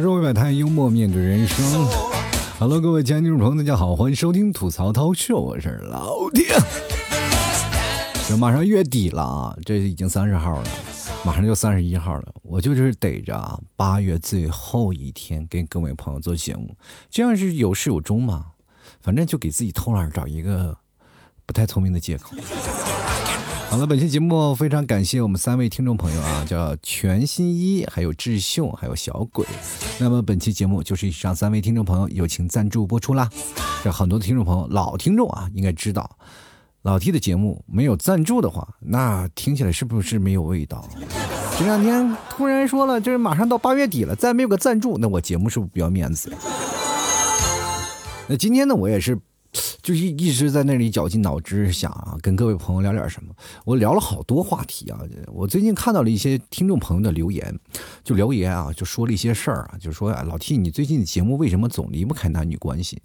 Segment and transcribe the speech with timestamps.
[0.00, 1.86] 笑中百态，幽默面对人生。
[2.58, 6.46] Hello，各位亲爱的听众朋友，大家好，欢迎收听吐槽涛秀，我是老丁。
[8.26, 10.64] 这马上月底了啊，这已经三十号了，
[11.22, 12.32] 马上就三十一号了。
[12.42, 16.74] 我就是逮着八月最后一天跟各位朋友做节目，
[17.10, 18.46] 这样是有始有终嘛。
[19.02, 20.74] 反正就给自己偷懒找一个
[21.44, 22.34] 不太聪明的借口。
[23.70, 29.46] 好了，本期节目非常感谢我们三位听众朋友啊，叫全新一，还有智秀，还有小鬼。
[30.00, 33.30] 那么本期节目就是以上三位听众朋友友情赞助播出啦。
[33.84, 36.18] 这很多听众朋友老听众啊，应该知道
[36.82, 40.84] 老 T 的节目没有赞助的话，那听起来是不是没有味道？
[41.56, 46.32] 这两天突然说了，就是马上到八月底了，再没有个赞助，那我节目是不是不要面子？
[48.26, 49.16] 那今天呢，我也是。
[49.82, 53.34] 就一一直在那里绞尽脑汁想啊，跟各位朋友聊点什么。
[53.64, 55.00] 我聊了好多话题啊。
[55.26, 57.58] 我最近看到了一些听众朋友的留言，
[58.04, 63.02] 就留言啊，就说了一些事儿啊，就说啊，老 T，你最近的节目为什么总离不开男女关系？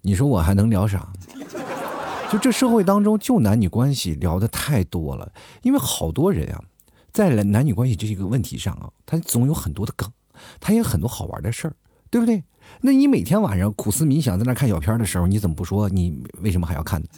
[0.00, 1.12] 你说我还能聊啥？
[2.30, 5.32] 就这社会当中，就男女关系聊的太多了。
[5.62, 6.64] 因为好多人啊，
[7.12, 10.10] 在男女关系这个问题上啊，他总有很多的梗，
[10.58, 11.76] 他也很多好玩的事儿，
[12.10, 12.42] 对不对？
[12.80, 15.88] 那你每天晚上苦思冥想在那看小片的时候，你怎么不说？
[15.88, 17.08] 你为什么还要看呢？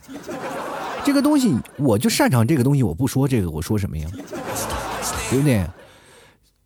[1.05, 4.09] 这个东西我就擅长这个东西，我不说这个，我说什么呀？
[5.31, 5.67] 对不对？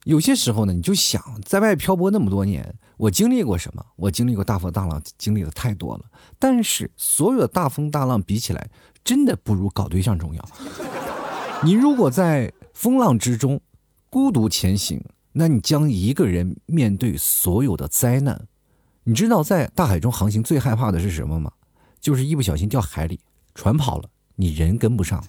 [0.05, 3.85] 有些时候呢，你就想在外漂泊那么多年，我经历过什么？
[3.97, 6.05] 我经历过大风大浪，经历的太多了。
[6.39, 8.71] 但是所有的大风大浪比起来，
[9.05, 10.49] 真的不如搞对象重要。
[11.63, 13.61] 你如果在风浪之中
[14.09, 18.47] 孤独前行，那你将一个人面对所有的灾难。
[19.09, 21.51] 你知道在大海中航行最害怕的是什么吗？
[21.99, 23.19] 就是一不小心掉海里，
[23.55, 24.05] 船跑了，
[24.37, 25.25] 你人跟不上。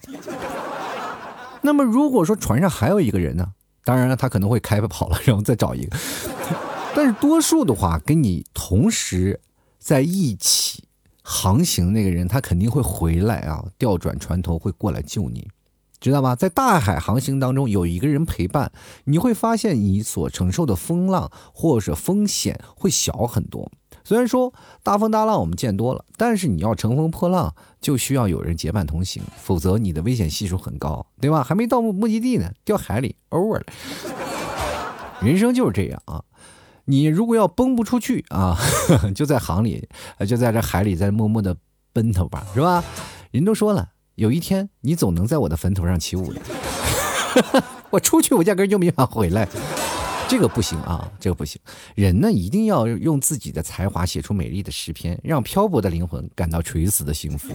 [1.62, 3.54] 那么如果说船上还有一个人呢？
[3.82, 5.96] 当然了，他可能会开跑了，然后再找一个。
[6.94, 9.40] 但是多数的话，跟你同时
[9.78, 10.84] 在一起
[11.22, 15.48] 航行那个人，他肯定会回来啊，调转船头会过来救你。
[15.98, 16.36] 知道吧？
[16.36, 18.72] 在大海航行当中，有一个人陪伴，
[19.04, 23.70] 你会发现你所承受的风浪或者风险会小很多。
[24.10, 31.44] 虽然说大风大浪我们见多了，但是你要乘风破浪，就需要有人结伴同行，否则你的危险系数很高，对吧？
[31.44, 33.66] 还没到目目的地呢，掉海里 over 了。
[35.20, 36.24] 人生就是这样啊！
[36.86, 38.58] 你如果要奔不出去啊，
[39.14, 39.88] 就在行里，
[40.26, 41.56] 就在这海里，在默默的
[41.92, 42.82] 奔头吧，是吧？
[43.30, 43.90] 人都说了。
[44.16, 46.40] 有一天，你总能在我的坟头上起舞的。
[47.90, 49.48] 我出去，我压根就没法回来。
[50.30, 51.60] 这个不行啊，这个不行。
[51.96, 57.52] 人呢，一定要用自己的才华写出美丽的诗篇，让漂泊的灵魂感到垂死的幸福。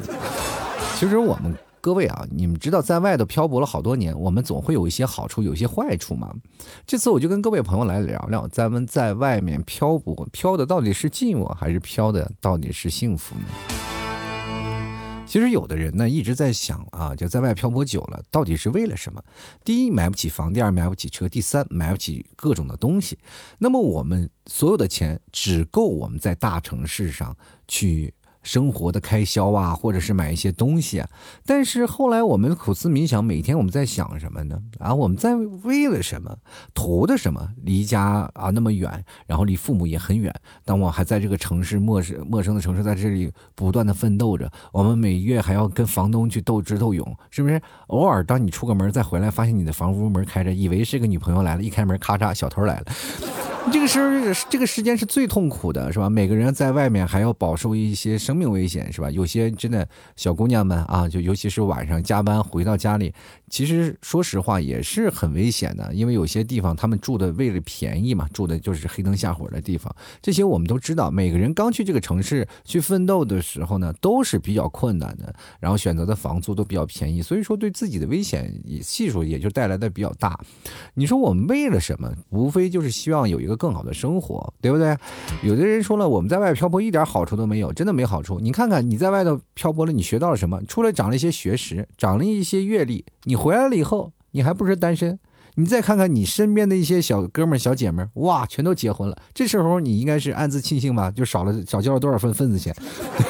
[0.99, 6.35] 其实我们各位啊，你们知道，在外头漂泊了好多年，我们总会有一些好处，有一些坏处嘛。
[6.85, 13.84] 这次我就跟各位朋友来聊聊，咱们在外面漂泊，漂的到底是寂寞，还是漂的到底是幸福呢？
[15.27, 19.21] 其实有的人呢一直在想啊，就在外漂泊久了，到底是为了什么？
[19.65, 23.17] 第一，买不起房；第二，买不起车；第三，买不起各种的东西。
[23.57, 27.35] 那么我们所有的钱只够我们在大城市上
[27.67, 28.13] 去。
[28.45, 31.09] 生活的开销啊，或者是买一些东西啊，
[31.45, 34.61] 但是后来我们苦思冥想，每天我们在想什么呢？
[34.79, 36.37] 啊，我们在为了什么？
[36.75, 37.49] 图的什么？
[37.63, 40.31] 离家啊那么远，然后离父母也很远，
[40.63, 44.49] 但我还在这个城市陌生陌生的城市，在这里不断的奋斗着。
[44.71, 47.59] 我们每月还要跟房东去斗智斗勇，是不是？
[47.87, 52.85] 偶尔当你出个门再回来，发现你的房屋门开着，以为是个女朋友来了，一开门咔嚓，小偷来了。
[53.71, 56.07] 这个时候，这个时间是最痛苦的，是吧？
[56.07, 59.09] 每个人在外面还要饱受一些生命危险，是吧？
[59.09, 63.13] 有些真的小姑娘们啊，就尤其是晚上加班回到家里，
[63.49, 69.93] 其实说实话也是很危险的，因为有些地方他们住的为了便宜嘛，住的就是黑灯瞎火的地方。
[70.21, 78.53] 这些我们都知道，每个人刚去这个城市去奋斗的时候呢，都是比较困难的，然后选择的房租都比较便宜，所以说对自己的危险
[78.83, 80.39] 系数也就带来的比较大。
[80.93, 82.13] 你说我们为了什么？
[82.29, 83.55] 无非就是希望有一个。
[83.65, 84.95] 更好的生活，对不对？
[85.41, 88.39] 有的人说了，我们在外漂泊一点好处都没有，真的没好处。
[88.39, 90.61] 你看看你在外头漂泊了，你学到了什么？
[90.65, 93.03] 出来长了一些学识，长了一些阅历。
[93.23, 95.19] 你你回来了以后，你还不是单身？
[95.55, 99.17] 你再看看你身边的一些小哥们、小姐们，哇，全都结婚了。
[99.33, 101.11] 这时候你应该是暗自庆幸吧？
[101.11, 102.73] 就少了少交了多少份份子钱，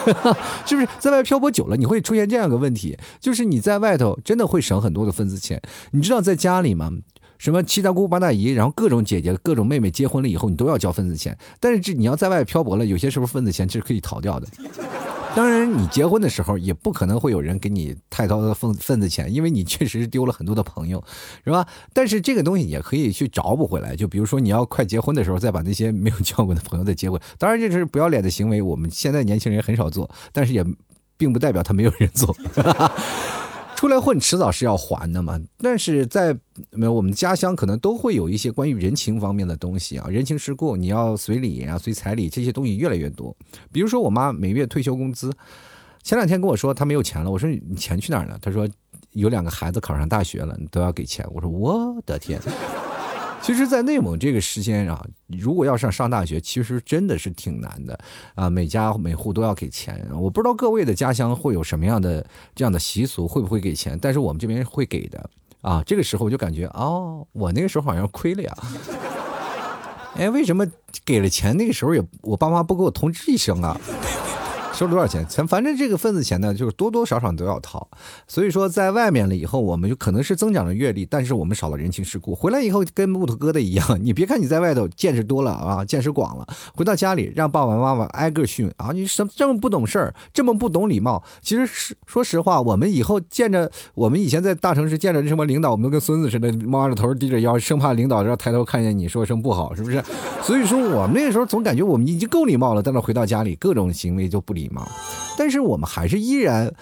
[0.63, 0.87] 是不是？
[0.99, 5.59] 在外漂泊久了，你会出现这样一个问题，就是你在外头真的会省很多的份子钱。
[5.89, 6.91] 你知道在家里吗？
[7.39, 11.35] 什么七大姑八大姨，然后各种姐姐、各种妹妹结婚了以后，你都要交份子钱。
[11.59, 14.47] 但是这你要在外漂泊了，有些时候份子钱是可以逃掉的。
[15.35, 21.03] 当然，你结婚的时候也不可能会有人给你太高的份份子钱，因为你确实是丢了很多的朋友，
[21.43, 21.67] 是吧？
[21.93, 23.95] 但是这个东西也可以去找补回来。
[23.95, 27.23] 就比如说你要快结婚的时候，再把那些没有交过的朋友再接回来。
[27.37, 30.65] 当然，这是不要脸的行为，我们现在年轻人很少做，但是也
[31.17, 32.33] 并不代表他没有人做。
[33.75, 35.39] 出来混，迟早是要还的嘛。
[35.57, 36.35] 但是在
[36.71, 43.35] 没有我们家乡，可能都会有一些关于人情方面的东西啊，人情世故，你要随礼啊，随彩礼，这些东西越来越多。
[43.71, 45.31] 比如说我妈每月退休工资，
[46.03, 48.39] 前两天跟我说她没有钱了，我说你钱去哪儿了？
[48.41, 48.67] 她说
[49.11, 51.25] 有两个孩子考上大学了，你都要给钱。
[51.31, 52.39] 我说我的天。
[53.45, 57.95] 其实，在内蒙这个时间啊，如果要上上大学，其实真的是挺难的
[58.33, 58.49] 啊。
[58.49, 62.25] 每家每户都要给钱，我不知道各位的家乡会有什么样的
[62.55, 63.99] 这样的习俗，会不会给钱？
[64.01, 65.29] 但是我们这边会给的
[65.61, 65.83] 啊。
[65.85, 68.57] 这个时候我就感觉，哦，我那个时候好像亏了呀。
[70.17, 70.65] 哎，为什么
[71.05, 73.79] 给了钱，那个时候也我爸妈不给我通知一声啊？
[74.75, 75.25] 收了多少钱？
[75.27, 77.87] 钱反正这个份子钱呢，就是多多少少都要掏。
[78.27, 82.35] 所以说，在外面了以后，我们就可能是增长了阅历，但是我们少了人情世故。
[82.35, 91.23] 回来以后跟木头疙瘩一样，你别看你在外头见识多了啊，见识广了，回到家里让爸爸妈妈挨个训啊，你什这么不懂事儿，这么不懂礼貌。
[91.41, 100.03] 其实是说实话，我们以后见着我们以前在大城市见着什么领导，我们都跟孙子似的，猫着头低着腰，生怕领导要抬头看见你说声不好，是不是？
[100.43, 104.64] 所以说，我们那个时候总感觉我们已经够礼貌了，但是回到家里，各种行为就不礼。
[105.37, 106.73] 但是我们还是依然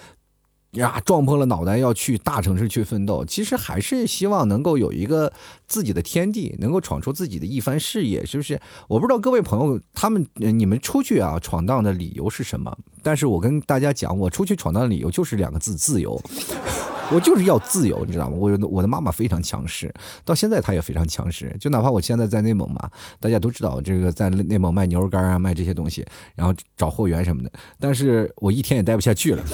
[0.72, 5.32] 呀撞破了脑袋要去大城市去奋斗，其实还是希望能够有一个
[5.66, 8.60] 自己的天地，能够闯出自己的一番事业，是不是？
[8.88, 12.76] 我不知道各位朋友他们你们出去啊闯荡的理由是什么？
[13.02, 16.20] 但是我跟大家讲，我出去闯荡的理由就是两个字：自由。
[17.12, 18.36] 我就是要自由，你知道吗？
[18.38, 19.92] 我我的妈妈非常强势，
[20.24, 21.54] 到现在她也非常强势。
[21.60, 22.90] 就哪怕我现在在内蒙嘛，
[23.20, 26.04] 大家都知道这个在内蒙卖牛肉干啊，卖这些东西，
[26.34, 27.50] 然后找货源什么的。
[27.78, 29.44] 但是我一天也待不下去了，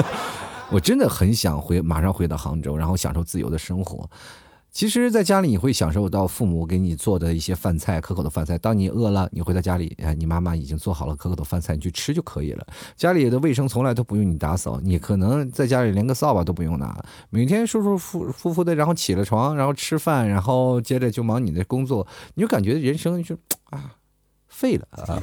[0.70, 4.08] 我真的很想回，马上回到杭州，然后享受自由的生活。
[4.76, 8.58] 其实，在家里你会享受到父母给你做的一些饭菜，可口的饭菜。
[8.58, 12.66] 当你饿了，你回到家里，哎，你妈妈已经做好了可口的饭菜，你去吃就可以了。
[12.94, 16.94] 家里的卫生从来都不用你打扫，你可能在家里连个扫把都不用拿，
[17.30, 23.34] 每天舒舒服服的，然后起了床，然后吃饭，然后接着就忙你的工作，你就感觉人生就
[23.70, 23.94] 啊
[24.46, 25.18] 废了啊。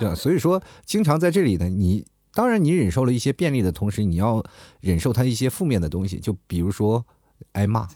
[0.00, 2.04] 对所以说，经常在这里呢，你
[2.34, 4.42] 当然你忍受了一些便利的同时，你要
[4.80, 7.06] 忍受它一些负面的东西，就比如说。
[7.58, 7.88] 挨骂，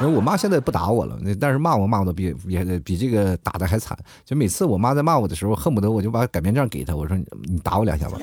[0.00, 3.96] 因为我妈现在不打我了，那但是骂我骂我的比比比这个打的还惨。
[4.24, 8.18] 就每次我妈在骂我的时候，恨不得我就把擀面杖给她，我说你打我两下吧，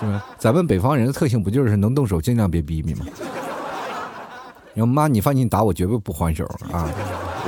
[0.00, 0.24] 是吧？
[0.38, 3.04] 咱们北方人的特性不就是能动手尽量别逼逼吗？
[4.74, 6.88] 然后妈，你放心，打我绝对不还手啊，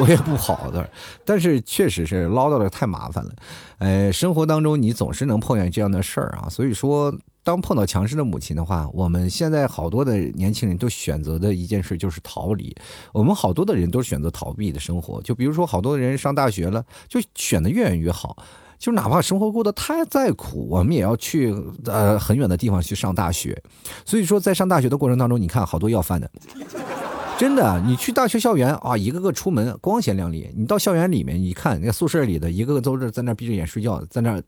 [0.00, 0.88] 我也不好的。
[1.24, 3.32] 但是确实是唠叨的太麻烦了，
[3.78, 7.14] 呃，生活当中你总是能碰见这样的事儿啊，所以说。
[7.44, 12.76] 当碰到强势的母亲的话，我们现在好多的年轻人都选择的一件事就是逃离。
[13.10, 18.36] 我们好多的人都选择逃避的生活，就比如说好多人上大学了，就选的越远越好，
[18.78, 21.54] 就哪怕生活过得太再苦，我们也要去
[21.86, 23.58] 呃很远的地方去上大学。
[24.04, 26.30] 所以说，在上大学的过程当中，你看好多要饭的。
[27.38, 30.50] 真的，你去大学校园啊，一个个出门光鲜亮丽。
[30.56, 34.42] 你到校园里面一看，那宿舍里的一个个都是在那闭着眼睡觉，在那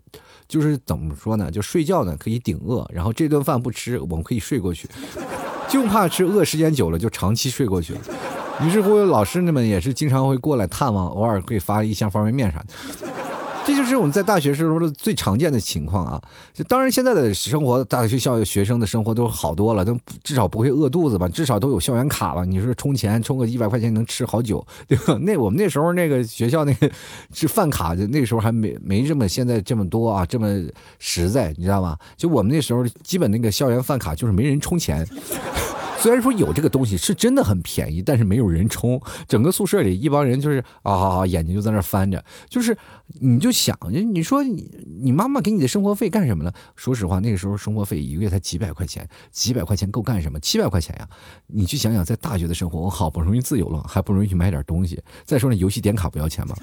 [0.48, 1.48] 就是怎么说呢？
[1.52, 4.88] 就睡觉呢可以顶饿，然后这顿饭不吃，我们可以睡过去，
[5.70, 8.00] 就怕吃饿时间久了就长期睡过去了。
[8.64, 13.09] 于是乎，老师们也是经常会过来探望，偶尔会发一箱方便面啥的。
[13.70, 16.20] 这就是我们在大学时候的最常见的情况啊！
[16.52, 21.28] 就当然现在的生活，大学校学生的生活都好多了，都至少不会饿肚子吧？
[21.28, 22.44] 至少都有校园卡了。
[22.44, 25.16] 你说充钱充个一百块钱能吃好久，对吧？
[25.22, 26.90] 那我们那时候那个学校那个
[27.32, 30.48] 是饭卡，那时候还没没这么现在这么多啊，这么
[30.98, 31.96] 实在，你知道吗？
[32.16, 35.06] 就我们那时候基本那个校园饭卡就是没人充钱。
[36.00, 39.00] 虽然说有这个东西是真的很便宜，但是没有人充。
[39.28, 42.24] 整个宿舍里一帮人就是啊，眼睛就在那翻着。
[42.48, 42.76] 就是
[43.20, 44.70] 你就想，你说你
[45.02, 46.50] 你妈妈给你的生活费干什么呢？
[46.74, 50.40] 说实话，那个时候生活费一个月才几百块钱，几百块钱够干什么？
[50.40, 51.08] 七百块钱呀！
[51.48, 54.98] 你去想想，在大学的生活，我好不容易自由了，还不容易去买点东西。
[55.24, 56.56] 再说那游戏点卡不要钱吗？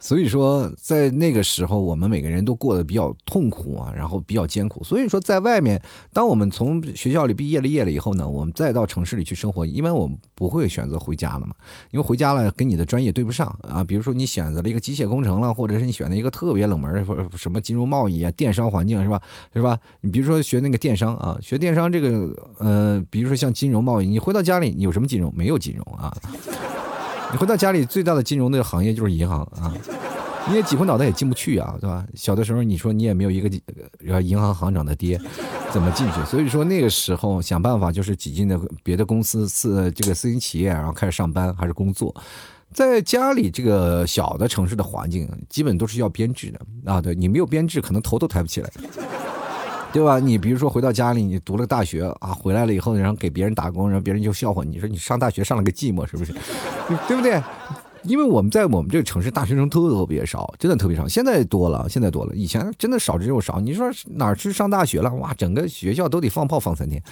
[0.00, 4.82] 所以说，在那个时候，我们每个人都过得比较痛苦啊，然后比较艰苦。
[4.82, 5.80] 所以说，在外面，
[6.12, 11.54] 当我们从学校里毕业了业了以后呢，我们再到城市里去生活，因为我们不会选择回家了嘛，
[11.90, 13.84] 因为回家了跟你的专业对不上啊。
[13.84, 17.04] 比如说，你选择了一个机械工程了，或者是你选择一个特别冷门的，
[17.36, 19.20] 什么金融贸易啊、电商环境是吧？
[19.54, 19.78] 是吧？
[20.00, 25.30] 你比如说学那个电商啊，学电商这个，呃，比如说像金融贸易，你回到家里，你有什么金融？
[25.36, 26.16] 没有金融啊。
[27.32, 29.72] 你回到家里，最大的金融的行业就是银行啊，
[30.48, 32.04] 你也挤破脑袋也进不去啊，对吧？
[32.14, 33.48] 小的时候你说你也没有一个
[34.20, 35.20] 银行行长的爹，
[35.70, 36.24] 怎么进去？
[36.24, 42.14] 所以说那个时候想办法就是挤进的别的公司私这个私营企业，然后开始上班还是工作。
[42.72, 46.60] 在家里这个小的城市的环境，基本都是要编制的
[46.92, 47.00] 啊。
[47.00, 48.70] 对你没有编制，可能头都抬不起来，
[49.92, 50.18] 对吧？
[50.18, 56.32] 你比如说回到家里，你读了大学啊，回来了以后，然后给别人打工，然后别人就笑话你说你上大学上了个寂寞，是不是？
[57.08, 57.42] 对不对？
[58.04, 61.06] 因为我们在我们这个城市，大学生特别少，真的特别少。
[61.06, 63.60] 现在多了，现在多了，以前真的少之又少。
[63.60, 65.12] 你说哪去上大学了？
[65.16, 67.02] 哇，整个学校都得放炮放三天，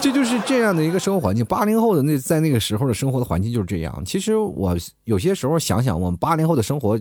[0.00, 1.44] 这就是这样的一个生活环境。
[1.44, 4.02] 八零后的那在那个时候的生活的环境就是这样。
[4.04, 7.00] 其实我有些时候想想，我们八零后的生活。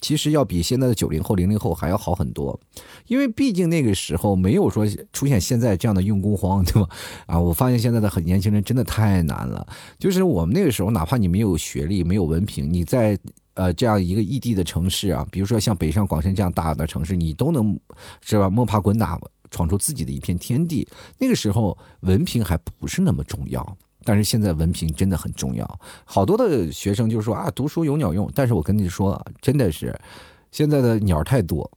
[0.00, 2.58] 其实要比现在的九零后、零零后还要好很多，
[3.06, 6.88] 因为毕竟那个时候没有说出现现在这样的用工荒，对吧？
[7.26, 9.66] 啊，我发现现在的很年轻人真的太难了。
[9.98, 13.18] 就是我们那个时候，哪怕你没有学历、没有文凭，你在
[13.54, 17.78] 呃这样一个异地的城市啊，比如说像北上广深这样大的城市，你都能
[18.20, 18.48] 是吧？
[18.48, 19.20] 摸爬滚打，
[19.50, 20.86] 闯出自己的一片天地。
[21.18, 23.76] 那个时候，文凭还不是那么重要。
[24.04, 28.30] 但是现在文凭真的很重要，好多的学生就说啊，读书有鸟用。
[28.34, 29.98] 但是我跟你说，真的是
[30.50, 31.70] 现在的鸟太多，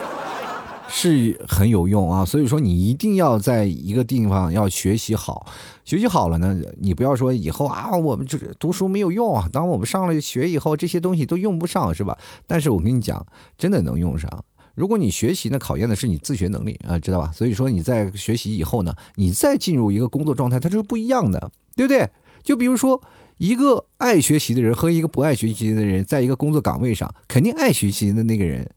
[0.88, 2.24] 是很有用啊。
[2.24, 5.46] 所以说，你一定要在一个地方要学习好，
[5.84, 9.48] 学习好了呢，你不要说以后啊，我们就是读书没有用啊。
[9.52, 12.16] 当我们上了学以后，这些东西都用不上，是吧？
[12.46, 13.24] 但是我跟你讲，
[13.56, 14.44] 真的能用上。
[14.74, 17.30] 如果你学习呢，考验的是你自学能力啊，知道吧？
[17.32, 22.08] 所以说你在学习以后呢，你再进入一个工作状态，它就是不一样的，对不对？
[22.42, 23.02] 就比如说
[23.38, 28.68] 一个爱学习的人和一个不爱学习的人，在一个工作岗位上，肯定爱学习的那个人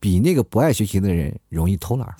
[0.00, 2.14] 比那个不爱学习的人容易偷懒。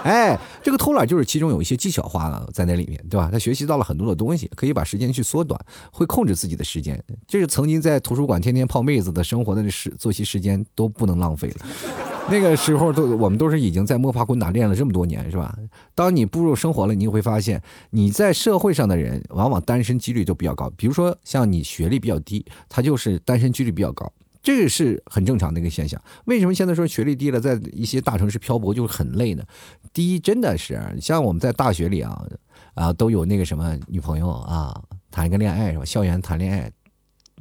[0.04, 3.28] 哎，这个偷懒就是其中有一些技巧化了在那里面，对吧？
[3.30, 5.60] 他学习到了很多的东西，可以把时间去缩短，
[5.92, 7.02] 会控制自己的时间。
[7.26, 11.66] 这是曾经在图书馆天天泡妹子的生活的时作息时间都不能浪费了。
[12.30, 15.56] 那个时候都我们都是已经在摸爬滚打练了这么多年，是吧？
[15.94, 20.70] 当你步入生活了，你会发现你在社会上的人往往单身几率都比较高。
[20.76, 24.10] 比如说像你学历比较低，他就是单身几率比较高。
[24.42, 26.00] 这个是很正常的一个现象。
[26.24, 29.44] 为什么现在说学历低了，在一些大城市漂泊就很累呢？
[29.92, 32.26] 第一，真的是像我们在大学里啊
[32.74, 35.84] 啊都有那个什么女朋友啊，谈一个恋爱是吧？
[35.84, 36.72] 校园谈恋爱，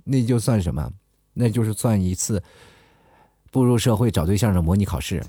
[0.04, 0.92] 那就算什么？
[1.34, 2.44] 那就是算一次
[3.50, 5.24] 步入社会找对象的模拟考试。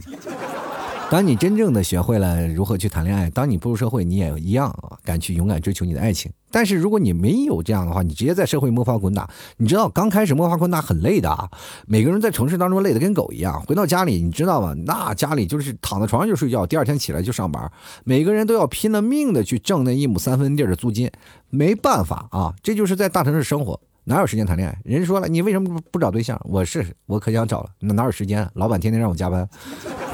[1.11, 6.31] 当你真正的学会了如何去谈恋爱，当你步入社会，你也一样啊敢去勇敢追求你的爱情。
[6.53, 11.51] 但是如果你没有这样的话，你直接在社会摸爬滚打，你知道刚开始摸爬滚打很累的啊。
[11.89, 14.73] 每个人在城市当中累得跟狗一样，回到家里你知道吗？
[14.87, 17.69] 那家里就是躺在床上就睡觉，第二天起来就上班。
[18.05, 21.11] 每个人都要拼了命的去挣那一亩三分地的租金，
[21.49, 23.81] 没办法啊，这就是在大城市生活。
[24.05, 24.77] 哪有时间谈恋爱？
[24.85, 26.41] 人家说了，你为什么不找对象？
[26.45, 28.49] 我是我可想找了，那哪有时间？
[28.55, 29.49] 老板天天让我加班，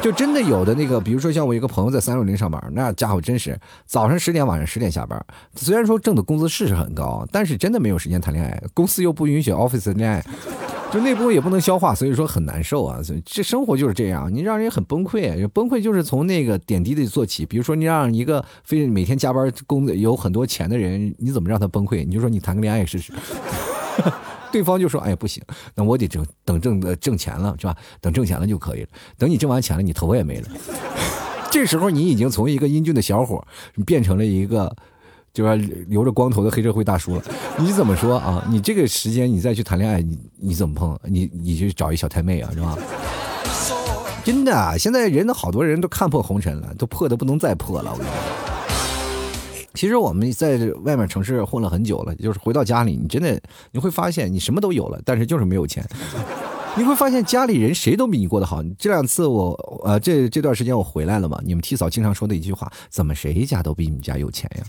[0.02, 5.24] 就真的有的那个，比如说像我一个朋友在三六零上班，那家伙真是早上十点，晚上十点下班。
[5.54, 10.24] 虽然说挣的工资是很高，但是真的没有时间谈恋爱，公司又不允许 office 恋爱，
[10.92, 13.02] 就内部也不能消化，所以说很难受啊。
[13.02, 15.46] 所以这生活就是这样，你让人很崩溃。
[15.48, 22.04] 崩溃就是从那个点滴的做起，比如说你让一个非每天加班工作有很多钱的人，你怎么让他崩溃？
[22.04, 23.12] 你就说你谈个恋爱试试。
[24.56, 25.42] 对方就说：“哎呀，不行，
[25.74, 27.76] 那我得挣等挣的挣钱了，是吧？
[28.00, 28.88] 等挣钱了就可以了。
[29.18, 30.48] 等你挣完钱了，你头也没了。
[31.52, 33.46] 这时候你已经从一个英俊的小伙，
[33.84, 34.74] 变成了一个
[35.34, 35.56] 就是
[35.88, 37.22] 留着光头的黑社会大叔了。
[37.58, 38.42] 你怎么说啊？
[38.48, 40.98] 你这个时间你再去谈恋爱，你你怎么碰？
[41.02, 42.78] 你你去找一小太妹啊，是吧？
[44.24, 47.92] 真的，现在人都好多人都看破红尘了，都破的不能再破了。
[47.92, 48.45] 我跟你说。”
[49.76, 53.38] 其实我们在外面城市混了很久了，就是回到家里，你真的
[53.70, 55.86] 你会发现你什么都有了，但是就是没有钱。
[56.78, 58.62] 你会发现家里人谁都比你过得好。
[58.78, 59.52] 这两次我
[59.84, 64.64] 呃这这段时间我回来了嘛，你们替嫂经常说的一句话，怎么谁家都比你们家有钱呀？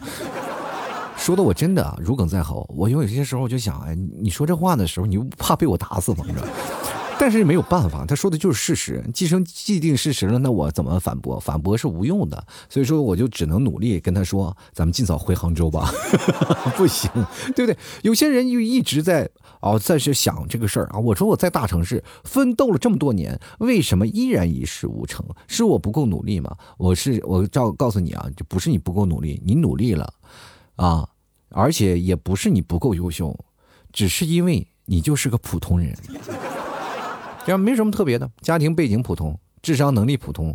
[1.17, 2.69] 说的我真的如鲠在喉。
[2.75, 6.23] 我有些时候我就想，哎，你说这话的时候，你不怕被我打死吗？
[6.27, 6.45] 你知道？
[7.19, 11.39] 但是没有办法，他说的就是事实，既成既定事实了，那我怎么反驳？
[11.39, 15.91] 反驳是无用的，所以说我就只能努力跟他说，咱们尽早回杭州吧。
[16.77, 17.09] 不行，
[17.55, 17.77] 对不对？
[18.03, 19.27] 有些人就一直在
[19.62, 21.00] 哦，在是想这个事儿啊。
[21.00, 25.25] 我说我在大城市奋斗了这么多年，为什么依然一事无成？
[25.47, 26.55] 是我不够努力吗？
[26.77, 30.13] 我是我照告诉你啊，就不是你不够努力，你努力了
[30.75, 31.07] 啊，
[31.50, 33.36] 而且也不是你不够优秀，
[33.91, 35.97] 只是因为你就是个普通人。
[37.48, 40.54] 这样没什么特别的，家庭背景普通，智商能力普通，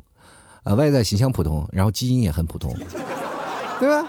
[0.62, 2.70] 呃，外在形象普通，然后基因也很普通，
[3.80, 4.06] 对吧？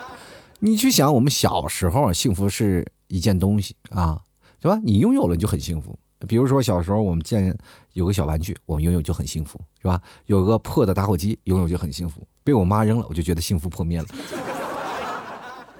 [0.60, 4.20] 你去想，我们小时候幸福是一件东西啊，
[4.60, 4.78] 对吧？
[4.84, 5.98] 你拥有了就很幸福，
[6.28, 7.58] 比如说小时候我们见
[7.94, 10.02] 有个小玩具，我们拥有就很幸福，是吧？
[10.25, 12.22] 有个破的打火机，拥有就很幸福。
[12.44, 14.08] 被我妈扔了，我就觉得幸福破灭了。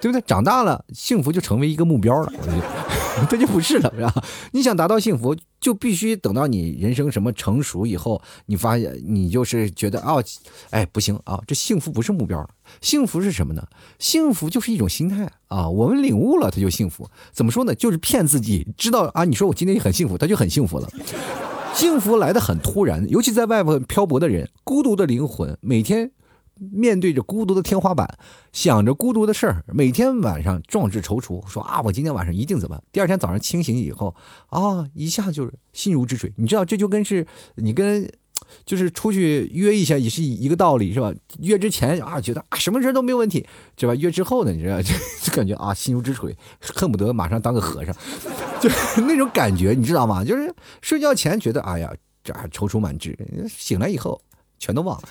[0.04, 0.22] 对不对？
[0.26, 2.30] 长大了，幸福就成为一个目标了，
[3.30, 4.12] 这就不是了，是吧？
[4.52, 10.16] 你想达到幸福，就必须等到你人生什么成熟以后，你发现你就是觉得啊，
[10.68, 12.50] 哎，不行啊，这幸福不是目标了。
[12.82, 13.66] 幸福是什么呢？
[13.98, 15.66] 幸福就是一种心态啊。
[15.70, 17.08] 我们领悟了，他就幸福。
[17.32, 17.74] 怎么说呢？
[17.74, 19.24] 就是骗自己，知道啊？
[19.24, 20.86] 你说我今天很幸福，他就很幸福了。
[21.72, 26.10] 幸福来的很突然，尤其在外边漂泊的人，孤独的灵魂，每天。
[26.58, 28.18] 面对着孤独的天花板，
[28.52, 32.80] 想着孤独的事儿，每天晚上壮志踌躇，说啊，我今天晚上一定怎么？
[32.92, 34.14] 第二天早上清醒以后，
[34.48, 36.32] 啊，一下就是心如止水。
[36.36, 38.10] 你知道，这就跟是你跟，
[38.64, 41.12] 就是出去约一下也是一个道理，是吧？
[41.40, 43.46] 约之前啊，觉得啊，什么事都没有问题，
[43.76, 43.94] 是吧？
[43.94, 47.94] 约之后呢，你知道， 就感觉啊，心如止水，恨不得马上当个和尚，
[48.60, 48.70] 就
[49.02, 50.24] 那种感觉，你知道吗？
[50.24, 51.92] 就是睡觉前觉得，哎呀，
[52.22, 53.18] 这踌躇满志，
[53.48, 54.20] 醒来以后
[54.58, 55.08] 全都忘了。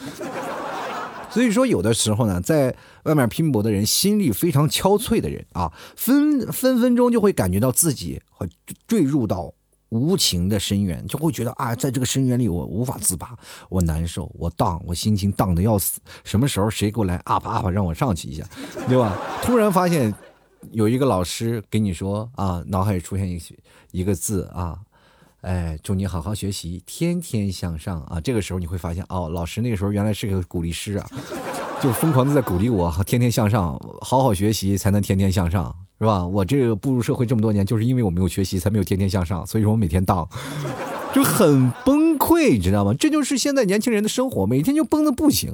[1.33, 2.75] 所以说，有的时候呢，在
[3.05, 8.47] 外面拼搏的人，心力非常憔悴的人啊，分分分钟就会感觉到自己会
[8.87, 9.51] 坠入到
[9.89, 13.35] 无情的深渊，就会觉得啊，在这个深渊里我无法自拔，
[13.67, 15.99] 我难受，我荡，我心情荡的要死。
[16.23, 18.47] 什么时候谁给我来 up up，让我上去一下，
[18.87, 19.17] 对吧？
[19.41, 20.13] 突然发现
[20.71, 23.41] 有一个老师给你说啊，脑海里出现一
[23.89, 24.77] 一个字啊。
[25.43, 28.17] 哎，祝你好好学习，天天向上啊！
[28.21, 31.05] 这个时候你会发现，哦，老师那个时候原来是个鼓励师啊，
[31.83, 36.25] 就疯狂的在鼓励我，天天向上，好好学习才能天天向上，是吧？
[36.25, 40.25] 我这个步入社会这么多年，就是因为我没有学习，才没有天天向上，所以说我每天当。
[41.13, 42.91] 就很崩溃，你知道吗？
[42.97, 45.53] 这就是现在年轻人的生活，每天就崩的不行，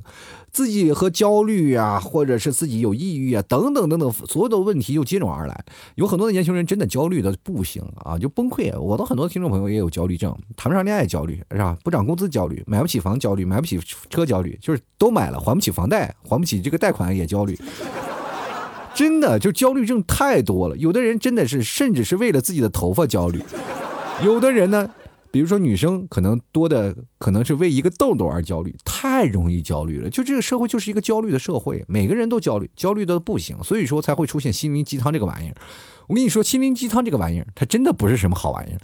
[0.52, 5.66] 自己和焦虑啊，或者是自己有抑郁啊，等等等等，所有的问题又接踵而来。
[5.96, 8.78] 有很多的年轻人真的焦虑的不行啊，就崩溃。
[8.80, 11.78] 我的很多听众朋友也有焦虑症，谈不上恋爱焦虑是吧？
[11.84, 13.80] 不涨工资焦虑，买不起房焦虑，买不起
[14.10, 17.58] 车焦虑，就是都买了还不起房贷，还不起这个贷款也焦虑。
[18.96, 23.42] 真的就焦虑症太多了，有的人真的是甚至是为了自己的头发焦虑，
[24.24, 24.90] 有的人呢。
[25.32, 30.10] 比如说，女生可能多的可能是为一个痘痘而焦虑，太容易焦虑了。
[30.10, 35.56] 就这个社会就是一个焦虑的社会，每个人都焦虑，焦虑的不行，所以说才会出现心灵鸡汤这个玩意儿。
[36.08, 38.80] 我跟你说，心灵鸡汤这个玩意儿，它真的不是什么好玩意儿。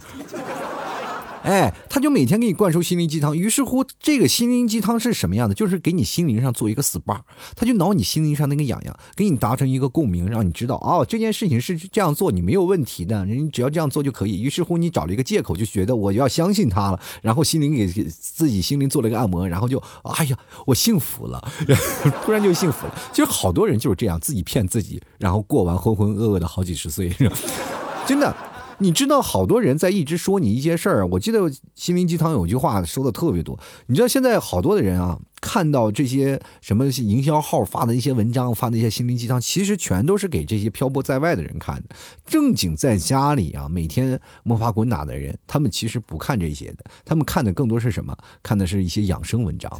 [1.46, 5.54] 哎，他就每天给你灌输心灵鸡汤，于是乎，这个心灵鸡汤是什么样的？
[5.54, 7.20] 就是给你心灵上做一个 SPA，
[7.54, 14.42] 他就挠你心灵上那个痒痒，给你达成一个共鸣，让你知道哦，这件事情是这样做，你没有问题的，人只要这样做就可以。
[14.42, 21.48] 于是乎，你找了一个借口，就觉得我要相信他了，然后心灵给自己心灵做了一个按摩，然后就哎呀，我幸福了，
[22.26, 22.94] 突然就幸福了。
[23.12, 27.14] 其实好多人就是这样，自己骗自己，然后过完浑浑噩噩的好几十岁，
[28.04, 28.34] 真的。
[28.78, 33.58] 你知道好多人在一直说你一些事儿，我记得心灵鸡汤有句话说的特别多。
[33.86, 41.96] 你知道现在好多的人啊，看到这些什么营销号发的一些文章，发那些心灵鸡汤，其实全都是给这些漂泊在外的人看的。
[42.26, 48.16] 正经在家里啊，每天摸爬滚打的人，他们其实不看这些的，他们看的更多是什么？
[48.42, 49.70] 看的是一些养生文章。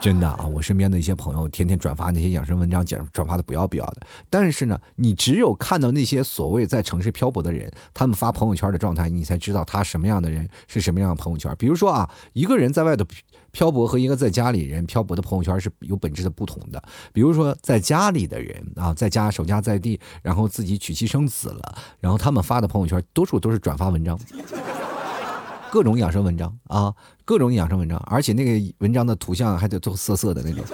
[0.00, 4.00] 真的啊，我身边的一些朋友天天转发那些养生文章，转转发的不要不要的。
[4.30, 11.54] 但是呢，你只有看到那些所谓在城市漂泊的人，他们发朋友圈的状态，你才知道他什么样的人是什么样的朋友圈。
[11.58, 13.04] 比如说啊，一个人在外头
[13.52, 16.82] 漂泊和一个在家里人漂泊的朋友圈是有本质的不同的。
[17.12, 24.18] 比如说在家里的人啊，在家守家在地，然后自己娶妻生子了，然后他们发的朋友圈多数都是转发文章。
[25.70, 26.92] 各种养生文章啊，
[27.24, 30.64] 各种养生文章，而且那个文章的图像还得做色色的那种。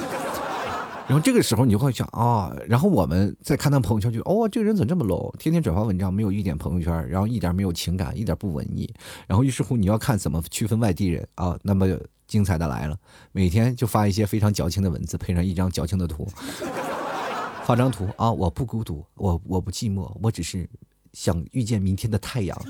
[1.07, 8.93] 然后这个时候你就会想啊，然后我们再看他朋友圈，就哦，这个人怎么这么 low，天天转发文章，没有一点朋友圈，然后一点没有情感，一点不文艺。
[9.29, 11.87] 然后于是乎你要看怎么区分外地人啊，那么
[12.27, 12.97] 精彩的来了，
[13.31, 16.27] 每天就发一些非常矫情的文字，配上一张矫情的图，
[17.65, 20.69] 发张图啊，我不孤独，我我不寂寞，我只是
[21.13, 22.61] 想遇见明天的太阳。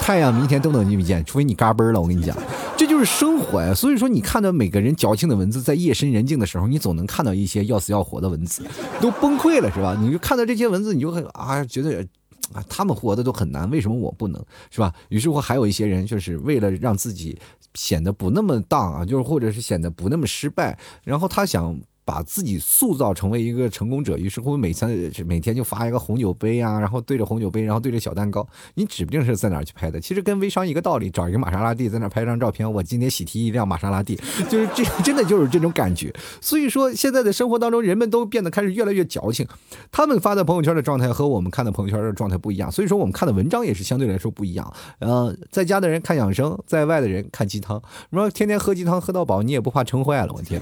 [0.00, 2.00] 太阳明天都能遇见，除非你嘎嘣了。
[2.00, 2.36] 我跟你讲，
[2.76, 3.72] 这就是生活呀。
[3.72, 8.64] 所以说，你看到每个人矫情的文字，在夜深人静的时候，你总能看到一些要死要活的文字，
[9.00, 9.96] 都崩溃了，是吧？
[10.00, 12.04] 你就看到这些文字，你就很啊，觉得
[12.52, 14.92] 啊，他们活的都很难，为什么我不能，是吧？
[15.10, 17.38] 于是乎，还有一些人就是为了让自己
[17.74, 21.78] 显得不那么荡啊，就是或者是显得不那么失败，然后他想。
[22.10, 28.44] 把自己塑造成为一个成功者，于是乎每天每天就发一个红酒杯啊，然后对着红酒杯，然后对着小蛋糕，
[28.74, 30.00] 你指不定是在哪儿去拍的。
[30.00, 34.18] 其实跟微商一个道理，找一个玛莎拉蒂在那拍张照片，我今天喜提一辆玛莎拉蒂，
[34.50, 36.12] 就是这真的就是这种感觉。
[36.40, 39.46] 所以说，现在的生活当中，人们都变得开始越来越矫情。
[39.92, 44.68] 他们发的朋友圈的状态和我们看的朋友圈的状态不一样，所以说我们看的文章也是相对来说不一样。
[44.98, 47.80] 呃，在家的人看养生，在外的人看鸡汤。
[48.10, 50.32] 什么天天喝鸡汤喝到饱，你也不怕撑坏了？
[50.36, 50.60] 我天，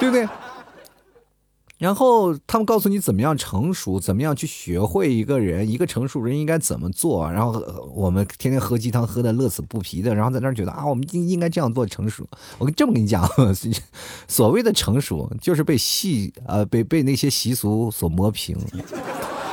[0.00, 0.26] 对不对？
[1.82, 7.28] 然后他们告诉你怎么样成熟，怎么样去学会一个人，一个成熟人应该怎么做。
[7.28, 7.60] 然后
[7.92, 12.24] 我们天天喝鸡汤喝的乐此不疲的，然后在那儿觉得啊，我们应应该这样做成熟。
[12.58, 13.28] 我这么跟你讲，
[14.28, 18.56] 所谓的成熟就是被戏呃被被那些习俗所磨平，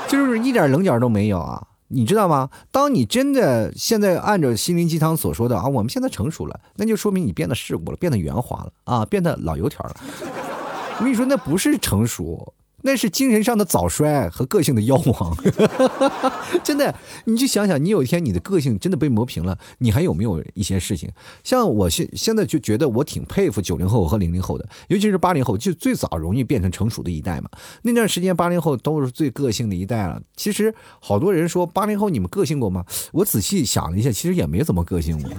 [0.08, 1.66] 就是一点棱角都没有啊。
[1.88, 2.52] 你知道吗？
[2.70, 9.96] 当你真的现在按照心灵鸡汤所说的啊，我们现在成熟了，那就说明你变得世故了，变得圆滑了啊，变得老油条了。
[11.00, 12.54] 我跟你说，那不是成熟。
[12.82, 15.38] 那是精神上的早衰和个性的夭亡，
[16.64, 21.10] 真的，你就想想，你有一天你的个性真的被磨平了，你还有没有一些事情？
[21.44, 27.50] 像我现现在就觉得我挺佩服九零后和零零后的，尤其是八零后，就最早容易变成成熟的一代嘛。
[27.82, 30.22] 那段时间八零后都是最个性的一代了。
[30.38, 32.86] 其实好多人说八零后你们个性过吗？
[33.12, 35.30] 我仔细想了一下，其实也没怎么个性过。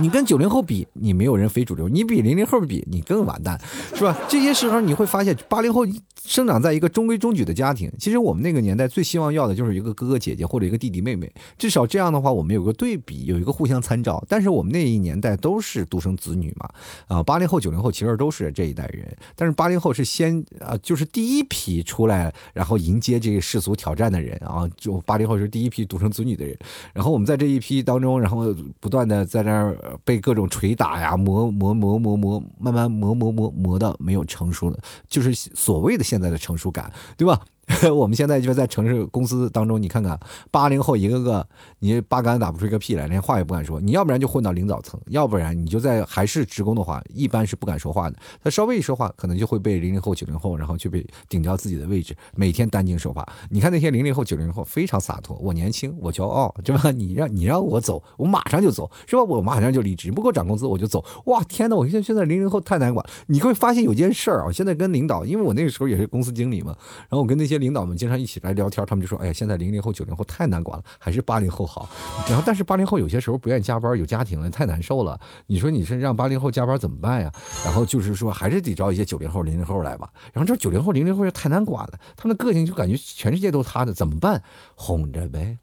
[0.00, 3.60] 你跟九零后比，你没有人非主流；你比零零后比，你更完蛋，
[3.94, 4.16] 是吧？
[4.28, 5.84] 这些时候你会发现，八零后
[6.24, 7.92] 生长在一个中规中矩的家庭。
[7.98, 14.24] 其实我们那个年代最希望要的就是一个哥哥姐姐或者一个弟弟妹妹，至少这样的话，我们有个对比，有一个互相参照。
[14.28, 16.68] 但是我们那一年代都是独生子女嘛，
[17.08, 19.14] 啊，八零后、九零后其实都是这一代人。
[19.36, 24.66] 但是八零后是先啊，就是第一批出来，然后迎接这个世俗挑战的人啊。
[24.76, 26.56] 就八零后是第一批独生子女的人。
[26.94, 29.76] 然后我们在这一批当中，然后不断的在那儿。
[29.82, 37.40] 呃被各种捶打呀，磨磨磨磨磨，慢慢磨磨磨磨到没有成熟了，就是所谓的现在的成熟感，对吧？
[37.94, 40.18] 我们现在就在城市公司当中，你看看
[40.50, 41.46] 八零后一个个，
[41.78, 43.80] 你八竿子打不出一个屁来，连话也不敢说。
[43.80, 48.16] 你要不然就混到领导层，要不然你就在还是职工的话，一般是不敢说话的。
[48.42, 53.24] 他稍微一说话，可能就会被零零后、九零后，然后就被顶掉自己的位置，每天担惊受怕。
[53.48, 56.90] 你看那些零零后、九零后非常洒脱，我年轻，我骄傲，对吧？
[56.90, 59.22] 你让你让我走，我马上就走，是吧？
[59.22, 61.04] 我马上就离职，不给我涨工资我就走。
[61.26, 61.76] 哇，天哪！
[61.76, 63.06] 我现在现在零零后太难管。
[63.28, 67.51] 你会发现有件事儿啊，现在跟领导，因为我那个时候也是公司经理嘛，然后我跟那些。
[67.52, 71.88] 些领导们经常一起来聊天，他们就说：“哎呀，现在零零后、九零后太难管了，还是八零后好。”
[72.28, 75.20] 然后，但是八零后有些时候不愿意加班，有家庭了，太难受了。
[75.46, 77.30] 你说你是让八零后加班怎么办呀？
[77.64, 80.08] 然后就是说，还是得招一些九零后、零零后来吧。
[80.32, 84.42] 然后这九零后、零零后又太难管了，他们的个性就感觉全世界都他的，怎么办？
[84.74, 85.58] 哄着呗。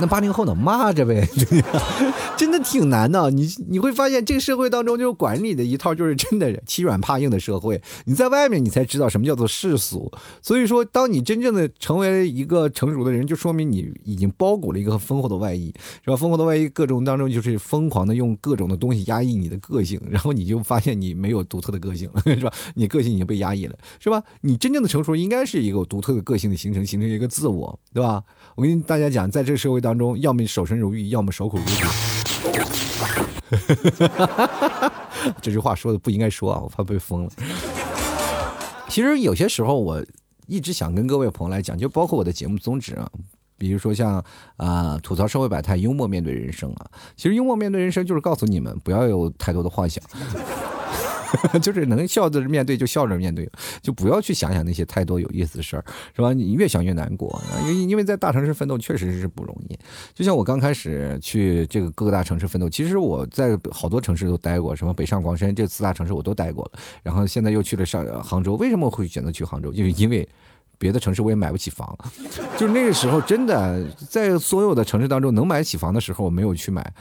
[0.00, 0.54] 那八零后呢？
[0.54, 1.26] 骂着呗，
[2.36, 3.30] 真的挺难的。
[3.30, 7.80] 你你会发现，这个社会当中就是管理的一套，就是真的欺软怕硬的社会。
[8.04, 10.10] 你在外面，你才知道什么叫做世俗。
[10.42, 15.72] 所以说，当你真正的成为一个成熟的人，就说明你已经包裹了一个丰厚的外衣，
[16.04, 16.16] 是吧？
[16.16, 22.52] 丰厚的外衣各种当中，就是疯狂的用各种的东西压抑你的个性，然后你就发现你没有独特的个性了， 是吧？
[22.74, 24.22] 你个性已经被压抑了，是吧？
[24.40, 28.22] 你真正的成熟应该是一个独特的个性的形成，形成一个自我，对吧？
[28.56, 31.86] 我跟大家讲，在这个社会当中，要么守身如玉，要么守口如瓶。
[35.40, 37.30] 这句话说的不应该说啊，我怕被封了。
[38.88, 40.04] 其实有些时候，我
[40.48, 43.08] 一直想跟各位朋友来讲，就包括我的节目宗旨啊，
[43.56, 44.24] 比如说像
[44.56, 46.86] 啊吐槽社会百态，幽默面对人生啊。
[47.16, 50.02] 其实幽默面对人生，就是告诉你们不要有太多的幻想。
[51.60, 53.48] 就是能笑着面对就笑着面对，
[53.82, 55.84] 就不要去想想那些太多有意思的事儿，
[56.14, 56.32] 是吧？
[56.32, 59.78] 你越想越难过，因为因为在大城市奋斗确实是不容易。
[60.14, 66.78] 就像我刚开始去这个各个大城市奋斗，其实我在好多城市都待过，什么北上广深这四大城市我都待过了。
[67.02, 69.72] 然后现在又去了上杭州，为什么会选择去杭州？
[69.72, 70.28] 就是因为。
[70.78, 71.96] 别的城市我也买不起房，
[72.56, 76.92] 就那个时候真的在所有的城市当中能买起房的时候，我没有去买，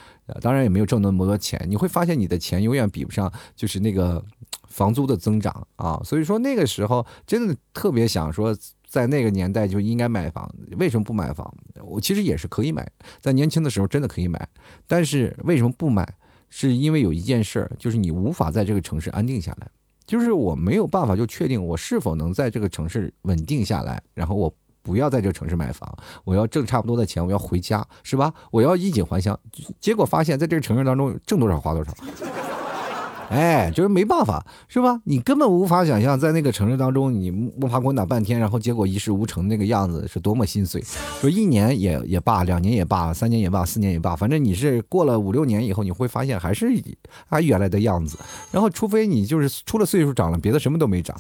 [0.42, 1.64] 当然也没有挣那么多钱。
[1.68, 4.24] 你会发现你的钱永远比不上就是那个
[4.68, 8.56] 房租的增长啊，所以说那个时候真的特别想说，
[8.88, 10.50] 在那个年代就应该买房。
[10.78, 11.54] 为什么不买房？
[11.84, 14.48] 我其实也是可以买，在年轻的时候真的可以买，
[14.88, 16.08] 但是为什么不买？
[16.48, 19.68] 是因为有一件事儿，就是你无法在这个城市安定下来。
[20.06, 25.92] 就是我没有办法就确定我是否能在这个城市稳定下来，然后我不要在这个城市买房，
[26.24, 28.34] 我要挣差不多的钱，我要回家，是吧？
[28.52, 29.40] 我要衣锦还乡。
[29.80, 31.92] 结果发现，在这个城市当中挣多少花多少。
[33.30, 35.02] 哎，就是没办法，是吧？
[35.06, 40.84] 你根本无法想象，在那个城市当中，你摸爬滚打半天，然后结果一事无成那个样子，是多么心碎。
[41.20, 46.68] 说一年也也罢，两年也罢，三年也罢，四年也罢，反正你是过了五六年以后，你会发现还是
[47.30, 48.18] 啊原来的样子。
[48.52, 51.18] 然后，除非你就是除了岁数长了，别的什么都没长，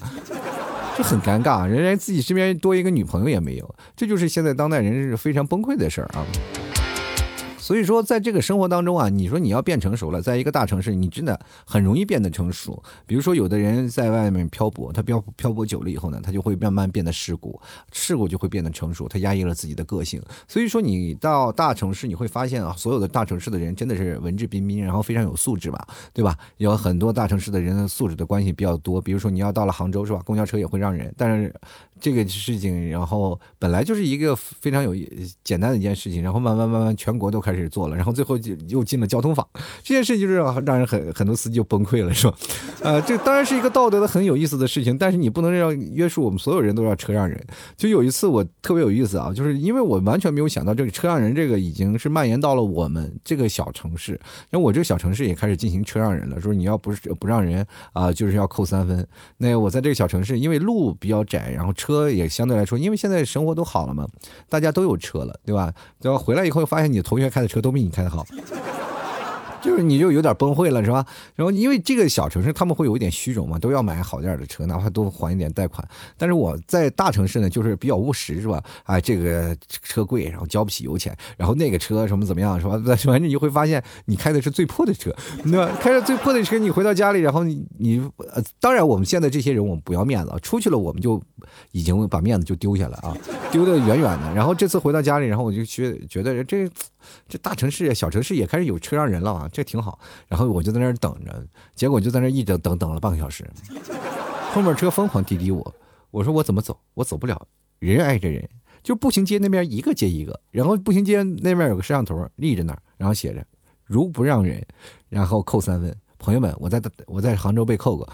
[0.97, 1.65] 就很尴尬。
[1.65, 6.25] 人家自己身边多一个女朋友也没有，这就是现在当代人是非常崩溃的事儿啊。
[7.65, 12.79] 所以说，在这个生活当中啊，你说你要变成熟了，在一个大城市，你真的很容易变得成熟。
[13.07, 17.59] 比如说，有的人在外面漂泊，他漂漂泊久了以后呢，他就会慢慢变得世故，
[17.91, 20.21] 世故就会变得成熟，他压抑了自己的个性。
[20.47, 26.37] 所以说，你到大城市，你会发现啊，所有的大城市的人真的是文质彬彬，然后非常有素质吧，对吧？
[26.57, 29.01] 有很多大城市的人的素质的关系比较多。
[29.01, 30.21] 比如说，你要到了杭州，是吧？
[30.23, 31.51] 公交车也会让人，但是。
[31.97, 34.93] 这个事情，然后本来就是一个非常有
[35.45, 39.47] 简单的一件事情，然后慢慢慢慢全国都开始开始做了，然后最后就又进了交通法，
[39.81, 42.35] 这件事就是让人很很多司机就崩溃了，是吧？
[42.81, 47.41] 呃，这当然是一个道德的很有意思的事情，但是你不能让约束我们所有人都要车让人。
[47.77, 54.13] 就有一次我特别有意思啊，就是因为我完全没有想到这个车让人这个已经是蔓延到了我们这个小城市，
[54.51, 59.07] 因为我这个小城市也开始进行车让人了，说你要不是不让人啊，就是要扣三分。
[59.37, 62.05] 那我在这个小城市，因为路比较窄，然后车。
[62.15, 64.07] 也相对来说，因为现在生活都好了嘛，
[64.47, 65.73] 大家都有车了，对吧？
[66.01, 68.25] 然后回来以后发现你同学开车都比你开的好。
[69.65, 71.03] 就是你就有点崩溃了，是吧？
[71.33, 75.85] 然后因为这个小城市他们会有一点虚荣嘛，都要买好点的车，哪怕多还一点贷款。
[76.17, 78.63] 但是我在大城市呢，就是比较务实，是吧？
[78.83, 82.77] 啊，这个车贵，然后交不起油钱，然后那个车什么怎么样，是吧？
[82.85, 85.11] 反正你就会发现，你开的是最破的车，
[85.43, 85.75] 对吧？
[85.81, 91.19] 开着最破的车，你回到家里，然后你你呃，当然我们现在这些人我们不要面子，出去了我们就
[91.71, 93.17] 已经把面子就丢下了啊，
[93.51, 94.31] 丢得远远的。
[94.35, 96.69] 然后这次回到家里，然后我就觉觉得这。
[97.29, 99.97] 这大城市、小城市也开始有车让人了啊，这挺好。
[100.27, 103.49] 然后我就在那儿等着，结果就在那儿一等等等了半个小时，
[104.53, 105.75] 后面车疯狂滴滴我，
[106.11, 106.77] 我说我怎么走？
[106.93, 107.47] 我走不了，
[107.79, 108.47] 人挨着人，
[108.83, 113.45] 就步行街那边一个接一个，然后步行街那边有个摄像头立着那儿，然后写着
[113.85, 114.61] 如不让人，
[115.07, 115.95] 然后扣三分。
[116.25, 118.09] 朋友们，我在我在杭州被扣过，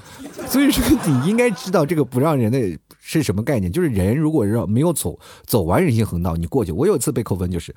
[0.45, 3.71] 所以说你应该知道这个不让人的是什么概念。
[3.71, 6.73] 就是人如果让没有走走完人行横道，你过去。
[6.73, 7.73] 我有一次被扣分，就是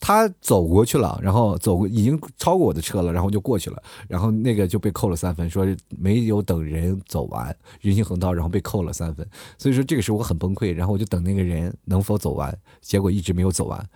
[0.00, 5.64] 他走过去了，然后走已经超过我的车了，然后就过去了，然后那个就被扣了三分，说
[5.96, 9.24] 没有等人走完人行横道，然后被扣了三分。
[9.58, 13.88] 所以说这个时候我很崩溃，然后我就等那个人能否走完，结果一直没有走完，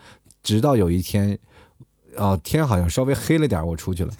[0.44, 1.36] 直到有一天，
[2.16, 4.12] 哦天好像稍微黑了点，我出去了。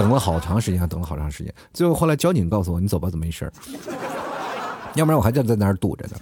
[0.00, 3.52] 等了好长时间，等了好长时间，最后后来交警告诉我：“你走吧，怎么没事儿？
[4.96, 6.16] 要不然我还在在那儿堵着呢。”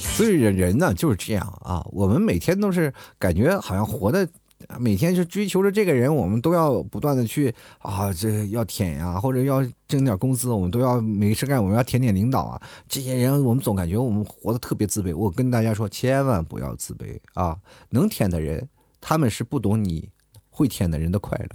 [0.00, 4.26] 所以人人呢就是这样啊，我们每天都是感觉好像活的，
[4.78, 12.58] 每天是追求着这个人，我们都要不断的去啊，这要舔呀，或者要挣点工资，我们都要没事干，我们要舔舔领导啊。
[12.88, 15.14] 这些人我们总感觉我们活得特别自卑。
[15.14, 17.54] 我跟大家说，千万不要自卑啊！
[17.90, 18.66] 能舔的人，
[18.98, 20.08] 他们是不懂你。
[20.50, 21.48] 会舔的人的快乐，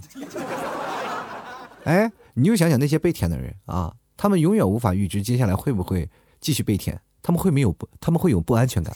[1.84, 8.92] 哎，你就想想那些被舔的人啊，他们永远无法预知接下来会不会继续被舔，他们会没有不，他们会有不安全感，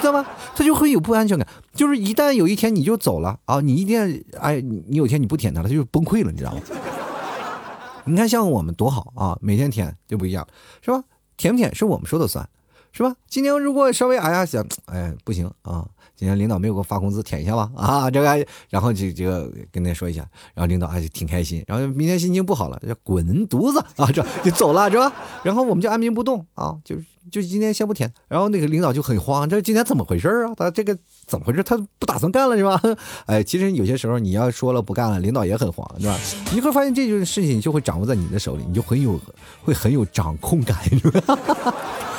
[0.00, 0.24] 知道吗？
[0.54, 6.60] 他就会有不安全感，就是一旦有一天你就走了啊，你一定哎，你有一天你不舔他了，他就崩溃了，你知道吗？
[8.04, 10.46] 你看像我们多好啊，每天舔就不一样，
[10.80, 11.02] 是吧？
[11.36, 12.48] 舔不舔是我们说的算，
[12.92, 13.16] 是吧？
[13.26, 15.88] 今天如果稍微哎呀想哎不行啊。
[16.18, 18.10] 今天领导没有给我发工资，舔一下吧 啊！
[18.10, 19.30] 这个，然后就就
[19.70, 21.62] 跟他说一下，然后领导还是挺开心。
[21.68, 24.10] 然后明天心情不好了，就滚犊子啊！
[24.12, 25.12] 这就走了，是吧？
[25.44, 26.96] 然后我们就按兵不动啊，就
[27.30, 28.12] 就今天先不舔。
[28.26, 30.52] 然后那个领导就很慌，这今天怎么回事啊？
[30.56, 31.62] 他这个怎么回事？
[31.62, 32.82] 他不打算干了是吧？
[33.26, 36.18] 哎，其实有些时候你要说了不干了，领导也很慌，是吧？
[36.52, 39.20] 你会发现这件事情就会掌握在你的手里，你就很有
[39.62, 41.38] 会很有掌控感，是吧？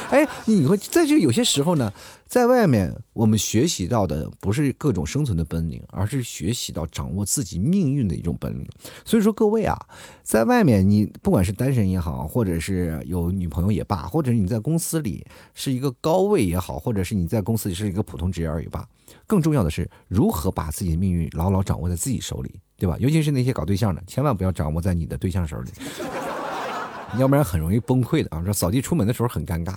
[0.10, 1.94] 哎，你会在这有些时候呢，
[2.30, 8.70] 在外面我们学习到的不是各种生存的本领，而是学习到掌握自己命运的一种本领。
[9.04, 9.76] 所以说，各位啊，
[10.22, 18.88] 在外面你不管是单身也好，或者是有女朋友也罢，或者你在公司里是一个高位也好，或者是你在公司里是一个普通职员也罢，
[19.26, 22.96] 更重要的是如何把自己的命运牢牢掌握在自己手里，对吧？
[23.00, 25.72] 尤其是那些搞对象的，千万不要掌握在你的对象手里。
[27.18, 28.44] 要不然很容易崩溃的啊！
[28.46, 29.74] 说扫地出门的时候很尴尬，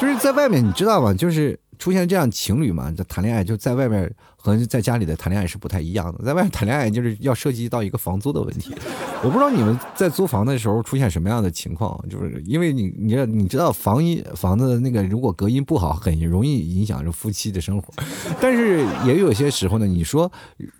[0.00, 1.12] 就是在外面，你知道吗？
[1.12, 8.72] 就是出现这样情侣嘛，这谈恋爱就在外面和在家里的谈恋爱是不太一样的，在外面谈恋爱就是要涉及到一个房租的问题。
[9.24, 17.92] 我不知道你们在租房的时候出现什么样的情况，就是因为你你你知道房音房子那个如果隔音不好，很容易影响着夫妻的生活。
[18.40, 20.30] 但是也有些时候呢，你说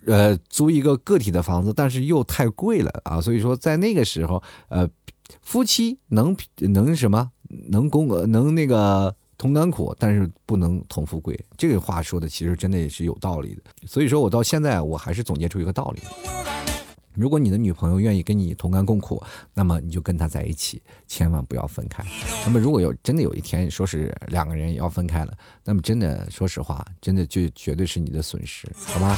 [0.07, 4.88] 呃租一个个体的房子，但是又太贵了啊，所以说在那个时候呃。
[5.41, 7.31] 夫妻能能什么
[7.71, 11.37] 能共能那个同甘苦，但是不能同富贵。
[11.59, 13.63] 这个话说的其实真的也是有道理的。
[13.89, 16.01] 所以说我到现在我还是总结出一个道理：
[17.13, 19.21] 如果你的女朋友愿意跟你同甘共苦，
[19.53, 22.05] 那么你就跟她在一起，千万不要分开。
[22.45, 29.17] 那么如果有真的有一天说是两个人要分开了，那么真的说实话，真的就绝对是你的损失，好吗？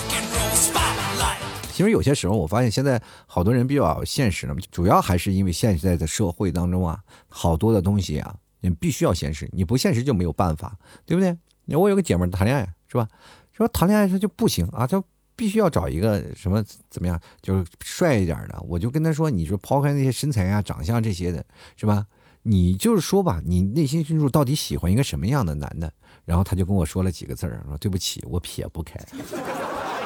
[1.70, 10.74] 其实有些时候，我发现现在好多人比较现实了，主要还是因为现在的社会当中啊，好多的东西啊，你必须要现实，你不现实就没有办法，
[11.04, 11.36] 对不对？
[11.76, 13.06] 我有个姐们谈恋爱是吧？
[13.52, 15.02] 说谈恋爱她就不行啊，她
[15.36, 18.58] 必须要找一个什么怎么样，就是帅一点的。
[18.66, 21.44] 我就跟她说，你说抛开那些身材啊、长相这些的，
[21.76, 22.06] 是吧？
[22.42, 25.92] 你就是说吧，你内心深处到底喜欢一个什么样的男的？
[26.24, 28.98] 然后她就跟我说了几个字儿，说对不起，我撇不开。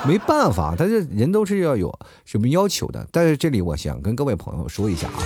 [0.07, 3.07] 没办法，他这人都是要有什么要求的。
[3.11, 5.18] 但是这里我想跟各位朋友说一下啊，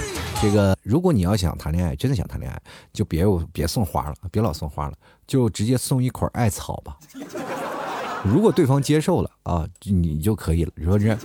[0.43, 2.61] 这个如果你要想谈恋爱，真的想谈恋爱，
[2.93, 6.99] 就别别送花了，别老送花了，就直接送一捆艾草吧。
[8.25, 11.17] 如果对方接受了啊，你就可以了，你说这？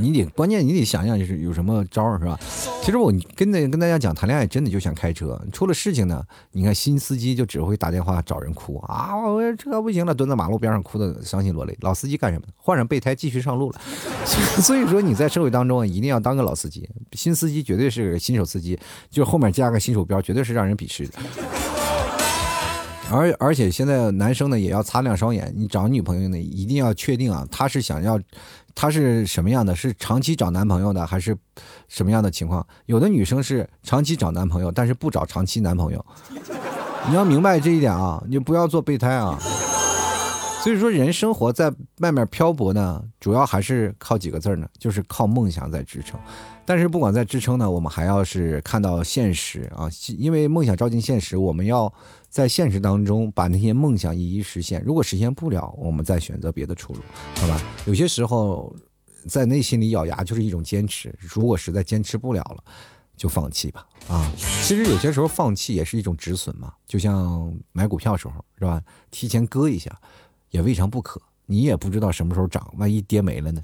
[0.00, 2.38] 你得关键，你得想想就是有什么招儿是吧？
[2.82, 11.76] 其实我跟那跟大家讲，谈恋爱真的就像开车，出了事情呢，你看新司机就只会打电话找人哭啊，我车不行了，蹲在马路边上哭的伤心落泪。
[11.80, 12.46] 老司机干什么？
[12.56, 13.80] 换上备胎继续上路了。
[14.62, 18.78] 所以说你在社会当中一定要当个老司机，新司机绝对是新手司机，
[19.10, 21.18] 就后面加个新手标，绝对是让人鄙视的。
[23.10, 28.18] 而而且现在男生呢也要擦亮双眼，你找女朋友呢一定要确定啊，她是想要。
[28.80, 29.74] 她是什么样的？
[29.74, 31.36] 是长期找男朋友的，还是
[31.88, 32.64] 什么样的情况？
[32.86, 36.06] 有的女生是长期找男朋友，但是不找长期男朋友。
[37.08, 39.36] 你要明白这一点啊，你不要做备胎啊。
[40.62, 46.18] 所以说，人生活在外面漂泊呢，主要还是靠几个字儿呢，就是靠梦想在支撑。
[46.66, 51.90] 但是不管在支撑呢，我们还要是看到现实啊，因为梦想照进现实，我们要
[52.28, 54.82] 在现实当中把那些梦想一一实现。
[54.84, 57.00] 如果实现不了，我们再选择别的出路，
[57.36, 57.60] 好吧？
[57.86, 58.74] 有些时候
[59.26, 61.14] 在内心里咬牙就是一种坚持。
[61.20, 62.62] 如果实在坚持不了了，
[63.16, 63.86] 就放弃吧。
[64.08, 64.30] 啊，
[64.62, 68.82] 其实有些时候放弃也是一种止损嘛，就像买股票时候是吧？
[69.10, 69.90] 提前割一下
[70.50, 71.20] 也未尝不可。
[71.46, 73.60] 你也不知道什么时候涨，万一跌没了呢？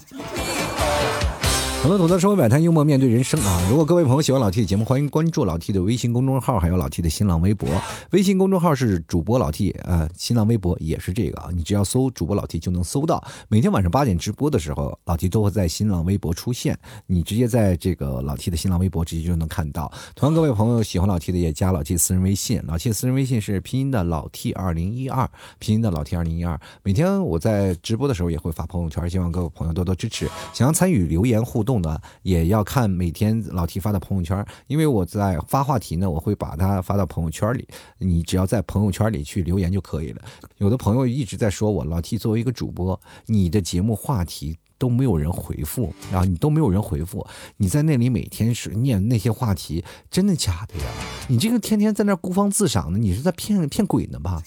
[1.84, 3.60] 很多吐槽生活百态，幽默面对人生啊！
[3.68, 7.68] 如果各位朋友喜欢老 T 的节目，欢迎关注老 T 的微信公众号，还有老 T 的新浪微博。
[8.12, 13.22] 微信公众号是主播老 T 啊，新浪微博也是这个啊，你只要搜主播老 T 就能搜到。
[13.48, 16.74] 每天晚上八点直播的时候，老 T 都会在新浪微博出现，
[17.06, 19.92] 你直接在这个老 T 的新浪微博直接就能看到。
[20.14, 26.58] 同样，各位朋友喜欢老 T 的也加老 T 私人微信，老 T 私人微信是拼音的老 T 二零一二，拼音的老 T 二零一二。
[26.82, 30.26] 每天我在直播的时候也会发朋友圈，希望各位朋友多多支持。
[30.54, 32.64] 想要参与留言互动的，也要。
[32.64, 37.68] 看每天老提发的朋友圈，因为我在发话题呢，我会把它发到朋友圈里。
[37.98, 40.22] 你只要在朋友圈里去留言就可以了。
[40.56, 47.24] 有的朋友一直在说我老提作为一个主播，你的节目话题都没有人回复啊，你都没有人回复。
[47.58, 50.84] 你在那里每天是念那些话题，真的假的呀？
[51.28, 54.42] 你这个天天在那孤芳自赏的，你是在骗骗鬼呢吧？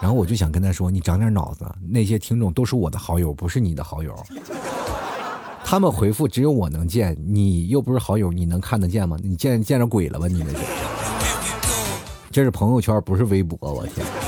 [0.00, 4.12] 然后我就想跟他说，你长点脑子，那些听众都是我的好友，不是你的好友。
[5.64, 9.16] 他们回复只有我能见，你又不是好友，你能看得见吗？
[9.22, 10.28] 你见见着鬼了吧？
[10.28, 10.54] 你们，
[12.30, 14.23] 这是朋友圈，不是微博，我天。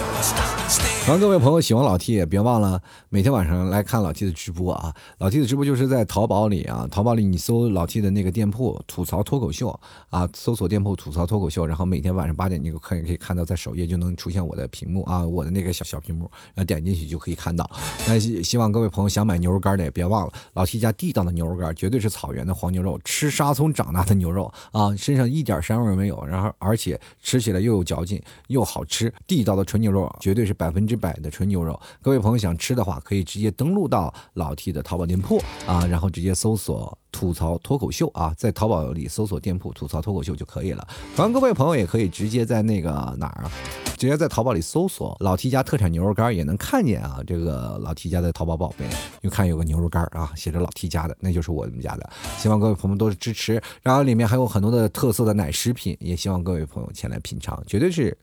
[1.06, 4.92] 然后各位朋友喜欢老 T 也别忘了每天晚上来看老 T 的直播啊！
[5.18, 9.68] 老 T 的直播就是在淘宝里啊，淘宝里你搜老 T 的那个店铺吐槽脱口秀
[10.10, 17.70] 啊，搜索店铺吐槽脱口秀，然后每天晚上八点你就可以可以看到在首页就能出现我的屏幕啊，我的那个小小屏幕，然后点进去就可以看到。
[18.08, 30.95] 那希希望各位朋友想买牛肉干的也别忘了老 T 家地道的牛肉干，绝对是草原的黄牛肉，吃沙葱长大的牛肉啊，身上一点膻味没有，然后而且吃起来又有嚼劲又好吃，地道的纯牛肉绝对是百分之。
[30.98, 40.87] 百的纯牛肉，各位朋友想吃的话，可以直接登录到老 T 的淘宝店铺啊，然后直接搜索“吐槽脱口秀”啊，在淘宝里搜索店铺“吐槽脱口秀”就可以了。
[41.14, 43.50] 反正各位朋友也可以直接在那个哪儿啊，
[43.96, 48.87] 直接在淘宝里搜索“老 T 家特产牛肉干”，也能看见啊，这个老 T 家的淘宝宝贝。
[49.22, 52.11] 又看有个牛肉干啊，写着老 T 家的，那就是我们家的。
[52.38, 58.16] 希望各位朋友都是支持，然后里面还有很多的特色的奶食品，也希望各位朋友前来品尝，绝对是。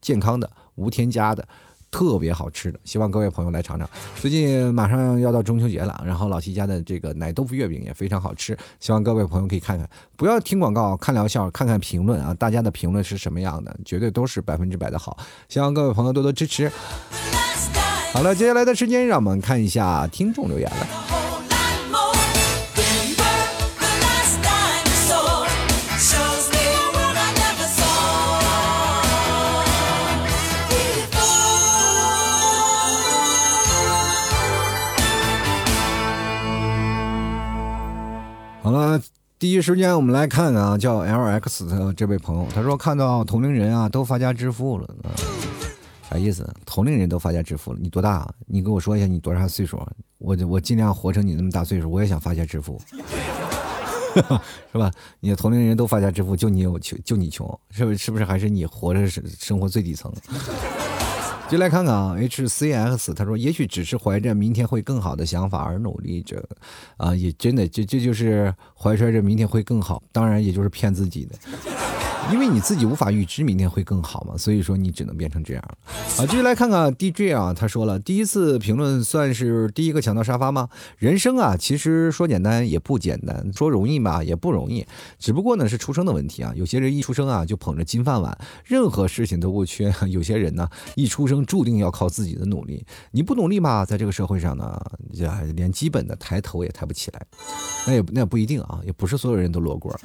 [0.00, 1.46] 健康的、无添加的。
[1.90, 3.88] 特别好吃的，希望各位朋友来尝尝。
[4.16, 9.88] 最近马上要到中秋节了，然后老七家的这个奶豆腐月饼也非常好吃，希望各位朋友可以看看。
[10.16, 15.16] 不要听广告，看疗效，看看评论啊，大家的评论是什么样的，绝对都是百分之百的好。
[15.48, 16.70] 希望各位朋友多多支持。
[18.12, 21.19] 好了，接下来的时间让我们看一下听众留言了。
[39.40, 44.86] 第一时间我们来看看啊，叫 L X 的这位朋友，他说看到同龄人啊都发家致富了，
[46.10, 46.46] 啥意思？
[46.66, 48.30] 同龄人都发家致富了，你多大？
[48.46, 49.80] 你跟我说一下你多大岁数？
[50.18, 52.78] 我我尽量活成你那么大岁数，我也想发家致富，
[54.70, 54.90] 是吧？
[55.20, 57.96] 你的同龄人都发家致富，就你有穷，就你穷，是不是？
[57.96, 60.12] 是不是还是你活着生生活最底层？
[61.50, 66.40] 就来看看啊，H C X，他说，也许只是怀着明天会更好的想法而努力着，
[66.96, 71.34] 啊，也真的，这这就是怀揣着明天会更好，当然也就是骗自己的。
[72.32, 75.62] 因为你自己无法预知明天会更好嘛，所以说你只能变成这样
[76.18, 80.68] 啊，继续来看看 DJ 啊，他说了，第一次评论算是第一个抢到沙发吗？
[80.98, 84.86] 人生啊，其实说简单也不简单，说容易吧也不容易，
[85.18, 86.52] 只不过呢是出生的问题啊。
[86.54, 94.80] 有些人一出生啊就捧着金饭碗，任何事情都不缺； 有些人呢一出生注定要靠自己的努力，你不努力嘛，在这个社会上呢，
[95.54, 97.26] 连基本的抬头也抬不起来。
[97.86, 99.98] 那也那也不一定啊，也不是所有人都裸锅。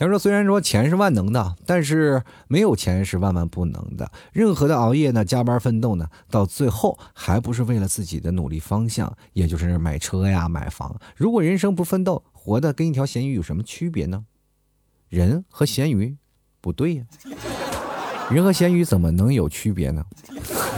[0.00, 4.10] 他说：“虽然说钱是万能的，但是没有钱是万万不能的。
[4.32, 10.98] 任何的熬夜呢、加班奋斗呢，到最后还不是为了自己的努力方向，也就是买车呀、买房。
[11.14, 14.24] 如果人生不奋斗，活的跟一条咸鱼有什么区别呢？
[15.10, 16.16] 人和咸鱼
[16.62, 17.04] 不对呀，
[18.30, 20.06] 人和咸鱼怎么能有区别呢？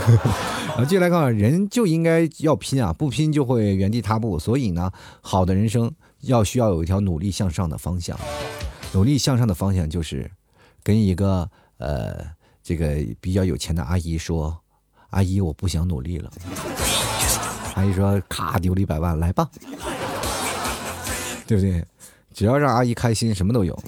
[0.77, 4.37] 啊，接下来看，人就应该要拼啊，不拼就会原地踏步。
[4.37, 8.19] 所以呢，好的人生要需要有一条努力向上的方向。”
[8.93, 10.31] 努力向上的方向就是
[10.83, 12.25] 跟一个呃
[12.63, 14.57] 这个比较有钱的阿姨说
[15.11, 16.31] ：“阿姨，我不想努力了。”
[17.75, 19.49] 阿姨说：“咔，丢了一百万，来吧，
[21.47, 21.85] 对不对？
[22.35, 23.79] 只要让阿姨开心，什么都有。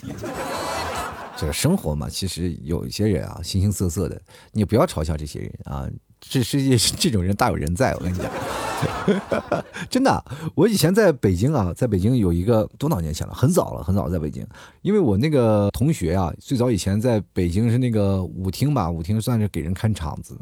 [1.36, 4.20] 这个生活嘛，其实有一些人啊，形形色色的，
[4.52, 5.88] 你不要嘲笑这些人啊。
[6.20, 8.30] 这世界这种人大有人在，我跟你讲。
[9.90, 10.24] 真的，
[10.54, 14.46] 我以前在北京啊，在北京有一个多少年前了，很早了，很早在北京。
[14.82, 20.36] 因为我那个同学啊，最早以前在北京是那个舞厅吧，舞厅算是给人看场子。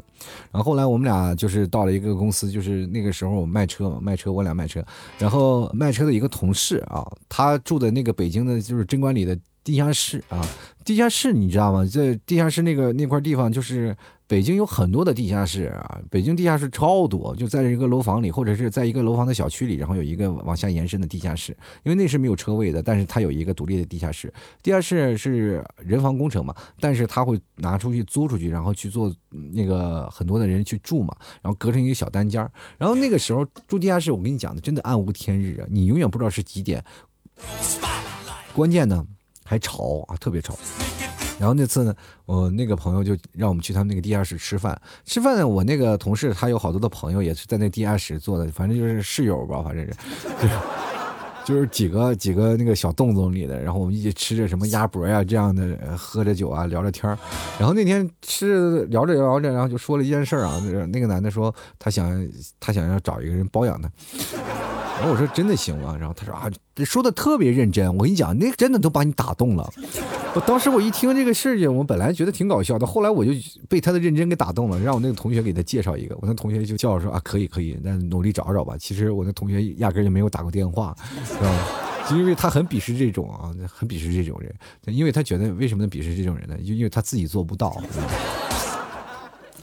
[0.51, 4.83] 然后后来我们俩就是到了一个公司，就是那个时候我卖车嘛，卖车我俩卖车。
[5.17, 10.45] 然后卖车的一个同事啊，他住的那个北京的就是贞观里的地下室啊，
[10.85, 11.85] 地下室你知道吗？
[11.85, 13.95] 在地下室那个那块地方就是。
[14.33, 24.33] 北京有很多的地下室啊，北京地下室超多，就在一个楼房里，或者是在一个楼房的小区里，然后有一个往下延伸的地下室，因为那是没有车位的，但是它有一个独立的地下室。
[24.63, 29.15] 地下室是人防工程嘛，但是他会拿出去租出去，然后去做
[29.53, 32.41] 那个很多的人去住嘛，然后隔成一个小单间
[32.79, 36.83] 然后那个时候住地下室，我跟你讲的真的暗无天日啊，你永远不知道是几点，
[38.51, 39.05] 关键呢
[39.43, 40.57] 还吵啊，特别吵。
[41.39, 41.93] 然后那次呢，
[42.25, 44.79] 我那个朋友就让我们去他们那个地下室吃饭。
[45.03, 49.93] 吃饭呢，我那个同事他有好多的朋友也是在那地下室做的，反正就是室友吧，反正是，
[51.43, 53.59] 就是几个几个那个小洞洞里的。
[53.59, 57.05] 然后我们一起吃着什么鸭脖呀这样的，喝着酒啊，聊着天
[57.59, 62.29] 然后那天吃聊着聊着，然后就说了一件事啊，那个男的说他想
[62.59, 63.91] 他想要找一个人包养他。
[64.97, 65.95] 然后我说真的行吗？
[65.99, 66.49] 然后他说啊，
[66.85, 67.93] 说的特别认真。
[67.95, 69.69] 我跟你讲，那真的都把你打动了。
[70.35, 73.31] 我当时我一听这个事情，我本来觉得挺搞笑的，后来我就
[73.67, 76.15] 被他的认真给打动了，让我那个同学给他介绍一个。
[76.21, 78.75] 我那同学就叫我说啊，可以可以，那努力找找吧。
[78.79, 80.95] 其实我那同学压根就没有打过电话，
[81.27, 81.59] 知道吗？
[82.09, 84.53] 就因为他很鄙视这种啊，很鄙视这种人，
[84.85, 86.57] 因为他觉得为什么能鄙视这种人呢？
[86.57, 87.81] 就因为他自己做不到。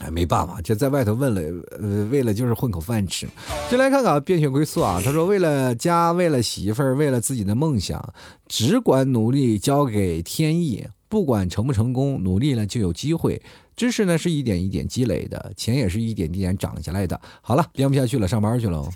[0.01, 1.41] 哎，没办法，这在外头问了，
[1.79, 3.27] 呃，为了就是混口饭吃。
[3.69, 8.13] 就来看看变血归宿啊，他说为了家，为了媳妇儿，为了自己的梦想，
[8.47, 10.85] 只管努力，交给天意。
[11.07, 13.41] 不管成不成功，努力了就有机会。
[13.75, 17.19] 知识呢是一点一点积累的，钱也是一点一点涨下来的。
[17.41, 18.89] 好了，编不下去了，上班去喽。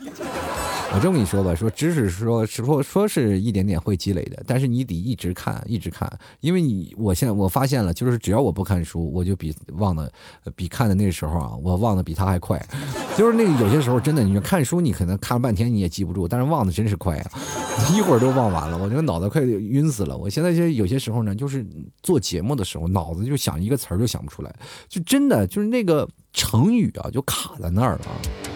[0.93, 6.09] 我这么跟你说吧，说知识说是说说是一点点会积累的，但是你得一直看，一直看，
[6.39, 10.09] 因为你我现在我发现了，就是只要我不看书，我就比忘的
[10.55, 12.63] 比看的那时候啊，我忘的比他还快。
[13.17, 17.31] 就是那个有些时候真的，你看书你可能看了半天你也记不住，但是忘的真是快啊，
[17.93, 20.17] 一会儿都忘完了，我这个脑子快晕死了。
[20.17, 21.65] 我现在就有些时候呢，就是
[22.03, 24.55] 做节目的时候，脑子就想一个词儿就想不出来，
[24.87, 28.54] 就真的就是那个成语啊，就卡在那儿了。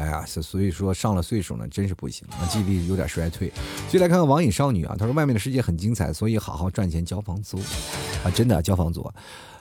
[0.00, 3.52] 哎呀，所以说上了岁数呢，真是不行，记忆力有点衰退。
[3.88, 7.58] 所以来看看网瘾少女啊，她说外面的世界很精彩，所以好好赚钱交房租
[8.24, 9.02] 啊，真的交房租。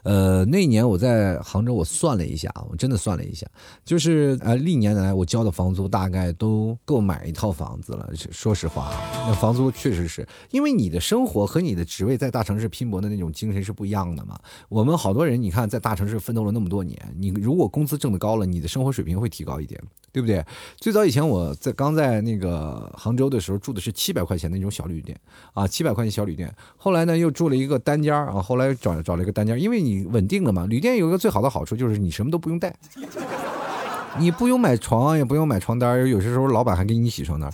[0.03, 3.45] 呃，那年我在杭州，我算了一下，我真的算了一下，
[3.83, 8.09] 就是呃，历年来我交的房租大概都够买一套房子了。
[8.31, 8.91] 说实话，
[9.27, 14.39] 那房租确实是因为你的生活和你的职位在大城市拼搏的那种精神是不一样的嘛。
[14.69, 19.81] 我们好多人，你看在大城市奋斗了那么多年，你如果工资挣得高了，你的生活水平会提高一点，
[20.13, 20.41] 对不对？
[20.77, 25.19] 最早以前我在刚在那个杭州的时候，住的是七百块钱的那种小旅店
[25.53, 26.49] 啊，七百块钱小旅店。
[26.77, 29.88] 后来呢，又住了一个单间啊，后来找找了一个单间，因为你。
[29.89, 30.65] 你稳定了嘛？
[30.67, 32.73] 旅店有一个最好的好处就是你什么都不用带，
[34.17, 37.51] 你不用买床，也不用买床单，有些时候老板还给你洗床单，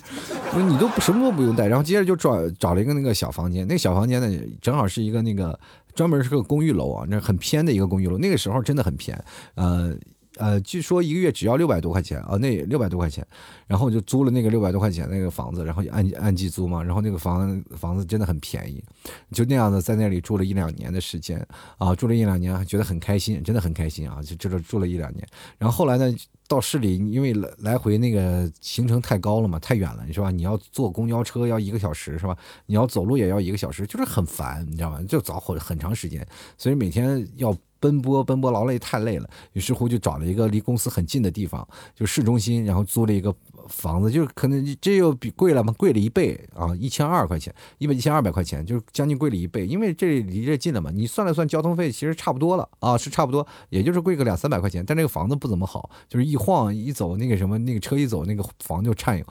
[0.67, 1.67] 你都什么都不用带。
[1.67, 5.57] 然后接着就找找了一个那个小房间，那小房间呢正好是一个那个
[5.93, 9.17] 专门是个公寓楼啊，那很偏的一个公寓楼，那个时候真的很偏，
[9.55, 9.95] 呃。
[10.37, 13.25] 呃，据说一个月只要六百多块钱啊，那六百多块钱，
[13.67, 18.83] 然后就租了那个六百多块钱那个房子，然后按按季租嘛，然后那个房房子真的很便宜，
[19.31, 21.45] 就那样子在那里住了一两年的时间
[21.77, 25.25] 啊，住了一两年，觉得很开心，真的很开心啊，就这住了一两年，
[25.57, 26.13] 然后后来呢，
[26.47, 30.31] 到市里，因为来来回那个行程太高了嘛，太远了，是吧？
[30.31, 32.37] 你要坐公交车要一个小时，是吧？
[32.65, 35.01] 你要走路也要一个小时，就是很烦，你知道吗？
[35.07, 36.27] 就早很很长时间，
[36.57, 37.55] 所以每天要。
[37.85, 43.31] 奔波奔波劳累太累了，于是乎就找了一个离公司很近的地方，就市中心，然后租了一个
[43.67, 59.25] 房子，就是可能这又比贵了嘛，贵了一倍啊，一千二块钱，一百一千二百块钱，就是将近贵了一倍，因为这离这近了嘛，你算了算交通费，其实差不多了啊，是差不多，也就是贵个两三百块钱，但这个房子不怎么好，就是一晃一走那个什么那个车一走那个房就颤悠。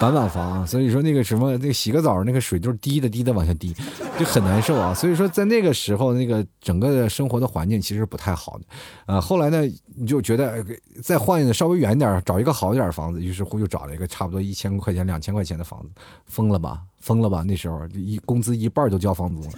[0.00, 3.74] 板板房，所以说那个什么，那个洗个澡，那个水就是滴的滴的往下滴，
[4.18, 4.92] 就很难受啊。
[4.92, 8.64] 所以说在那个时候，那个整个的生活的环境其实不太好的。
[9.06, 9.62] 呃，后来呢，
[9.96, 10.64] 你就觉得
[11.02, 15.88] 再换一个稍微远点，找一个好点的房子，于是乎又找了一个差不多一千块钱、两千块钱的房子，
[16.26, 16.82] 疯了吧？
[17.00, 17.42] 疯了吧？
[17.46, 19.50] 那时候一工资一半都交房租了，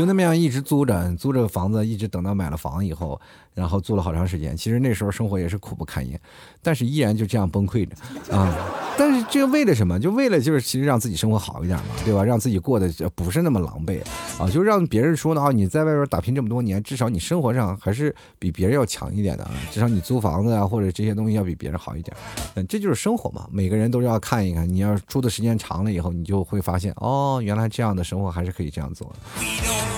[0.00, 3.20] 就那么样一直租着，租着房子，一直等到买了房以后。
[3.52, 6.18] 然后租了好长时间，其实那时候生活也是苦不堪言，
[6.62, 8.56] 但是依然就这样崩溃着啊！
[8.96, 9.98] 但是这个为了什么？
[9.98, 12.24] 就为了就是其实让自己生活好一点嘛，对吧？
[12.24, 14.00] 让自己过得不是那么狼狈
[14.38, 14.48] 啊！
[14.48, 19.50] 就让别人说呢啊，你在外边打拼这么多年，至少你生活上还是比别人要强一点的啊！
[19.70, 22.16] 至少你租房子啊或者这些东西要比别人好一点，
[22.54, 23.46] 嗯，这就是生活嘛。
[23.50, 29.89] 每个人都要看一看，你要住的时间长了以后，你就会发现哦，原来这样的生活还是可以这样做的。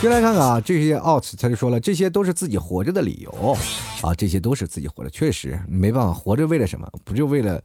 [0.00, 3.56] 先来看看啊，这些 out 他就说了，这些都是自己活着的理由
[4.02, 6.88] 啊，这些都是自己活着，确实没办法，活着为了什么？
[7.04, 7.62] 不就为了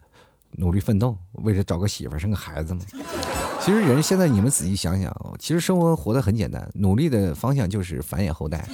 [0.51, 2.81] 努力奋斗，为了找个媳妇生个孩子吗？
[3.59, 8.67] 其实人现在你们仔细想想，其实生活活得很简单，努力的方向就是繁衍后代。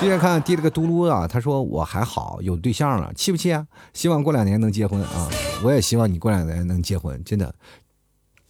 [0.00, 3.66] 接着看，滴了个嘟噜啊，他说我还好，有对象了，气不气啊？
[3.94, 5.28] 希望过两年能结婚啊，
[5.64, 7.52] 我也希望你过两年能结婚，真的，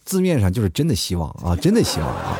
[0.05, 2.37] 字面上就是真的希望啊，真的希望啊。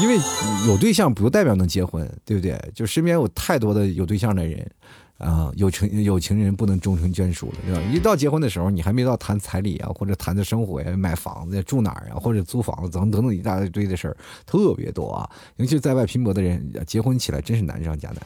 [0.00, 0.18] 因为
[0.66, 2.58] 有对象不代表能结婚，对不对？
[2.74, 4.70] 就身边有太多的有对象的人，
[5.18, 7.82] 啊，有情有情人不能终成眷属了，对吧？
[7.92, 15.28] 一到结婚的时候，你还没到谈彩礼啊，或者谈的生活呀、买房子呀、住哪儿啊，或者租房子等等等一大堆的事儿，特别多啊。
[15.56, 18.18] 尤其在外拼搏的人，结婚起来真是难上加难。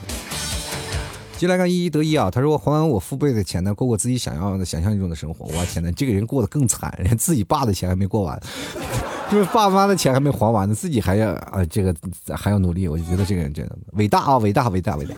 [1.36, 5.46] 进来看一一得一啊，他说还完我父辈的钱呢，过过自己想要的想象中的生活。
[5.46, 8.40] 我天哪，这个人过得更惨，连自己爸的钱还没过完。
[9.30, 11.94] 就是爸妈的钱还没还完呢，自己还要啊，这个
[12.36, 15.14] 还要努力，我就觉得这个人真的伟大啊，伟大，伟大，伟大。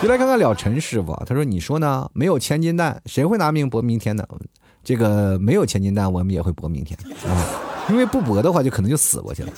[0.00, 2.08] 就来看看了陈师傅，他说：“你说呢？
[2.12, 4.24] 没有千金蛋，谁会拿命搏明天呢？
[4.84, 7.34] 这个没有千金蛋，我们也会搏明天啊，
[7.90, 9.52] 因为不搏的话，就可能就死过去了。”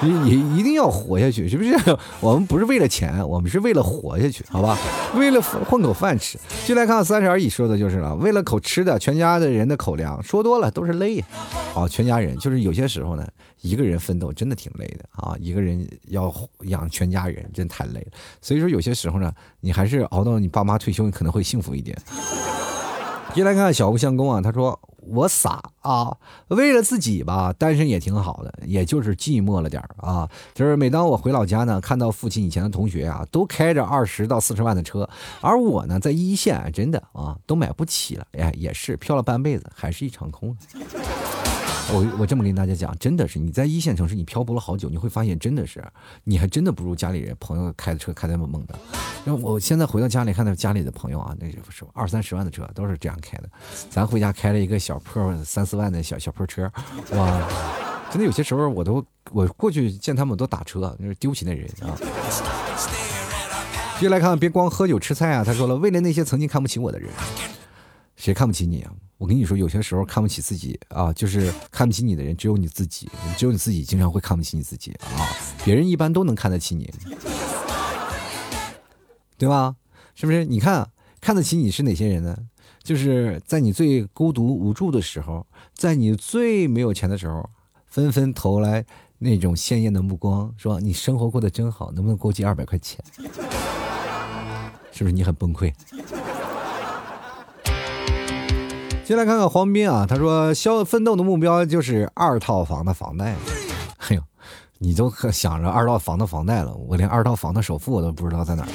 [0.00, 1.74] 你你一定要活下去，是不是？
[2.22, 4.78] 我们不是为了钱，我们是为了活下去，好吧？
[5.16, 6.38] 为了混口饭吃。
[6.64, 11.20] 就来看三十而已，说的就是了，为了口吃的，全家的人的口粮，说多了都是累。
[11.74, 13.26] 好，全家人就是有些时候呢，
[13.60, 16.32] 一个人奋斗真的挺累的啊，一个人要
[16.66, 18.12] 养全家人，真太累了。
[18.40, 21.98] 所以说有些时候呢，你还是熬到你爸妈退休，你可能会幸福一点。
[23.34, 24.78] 接来看小吴相公啊，他说。
[25.10, 26.14] 我傻啊，
[26.48, 30.28] 为了自己吧，单身也挺好的，也就是寂寞了点啊。
[30.52, 35.08] 就是每当我回老家呢，看到父亲以前的同学啊，都开着二十到四十万的车，
[35.40, 38.26] 而我呢，在一线，真的啊，都买不起了。
[38.32, 40.54] 哎，也是漂了半辈子，还是一场空。
[41.90, 45.82] 我我这么跟大家讲，真的是你在一线城市，你漂泊了好久，你会发现真的是，
[46.24, 48.78] 你还真的不如家里人朋友开的车开的猛猛的。
[49.24, 51.58] 那我现在回到家里，看到家里的朋友啊，那是
[51.94, 53.48] 二三十万的车都是这样开的，
[53.88, 56.70] 咱回家开了一个小破三四万的小小破车，
[57.12, 57.42] 哇，
[58.10, 61.96] 真的有些时候我都我过去见他们都打车，那是丢起那人啊。
[63.94, 67.08] 继续来看，别光喝酒吃菜啊，他说了，为了那些曾经看不起我的人，
[68.18, 68.92] 谁看不起你啊？
[69.16, 75.26] 我跟你说，有些时候看不起自己啊，就是看不起你的人只有你自己，只有你自己经常会看不起你自己啊。
[75.64, 76.92] 别人一般都能看得起你，
[79.38, 79.76] 对吧？
[80.14, 80.44] 是不是？
[80.44, 80.90] 你看
[81.20, 82.36] 看得起你是哪些人呢？
[82.82, 87.48] 就是在你最孤独无助的时候，在你最没有钱的时候，
[87.86, 88.84] 纷纷投来
[89.18, 92.98] 那种鲜艳的目光，说你生活过得真好，能不能给我寄二百块钱？
[94.90, 95.72] 是不是你很崩溃？
[99.08, 103.34] 先来看看黄斌啊，他说：“消奋斗的目标就是二套房的房贷。
[104.06, 104.20] ”哎呦，
[104.76, 108.68] 你都可想着二套房的房贷了，我连二套房的首付我都不知道在哪儿。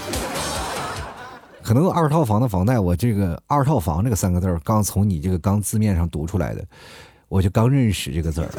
[1.61, 6.65] 可能二套房的房贷，我这个“二套房”这个三个字儿刚从你这个刚字面上读出来的，
[7.27, 8.49] 我就刚认识这个字儿。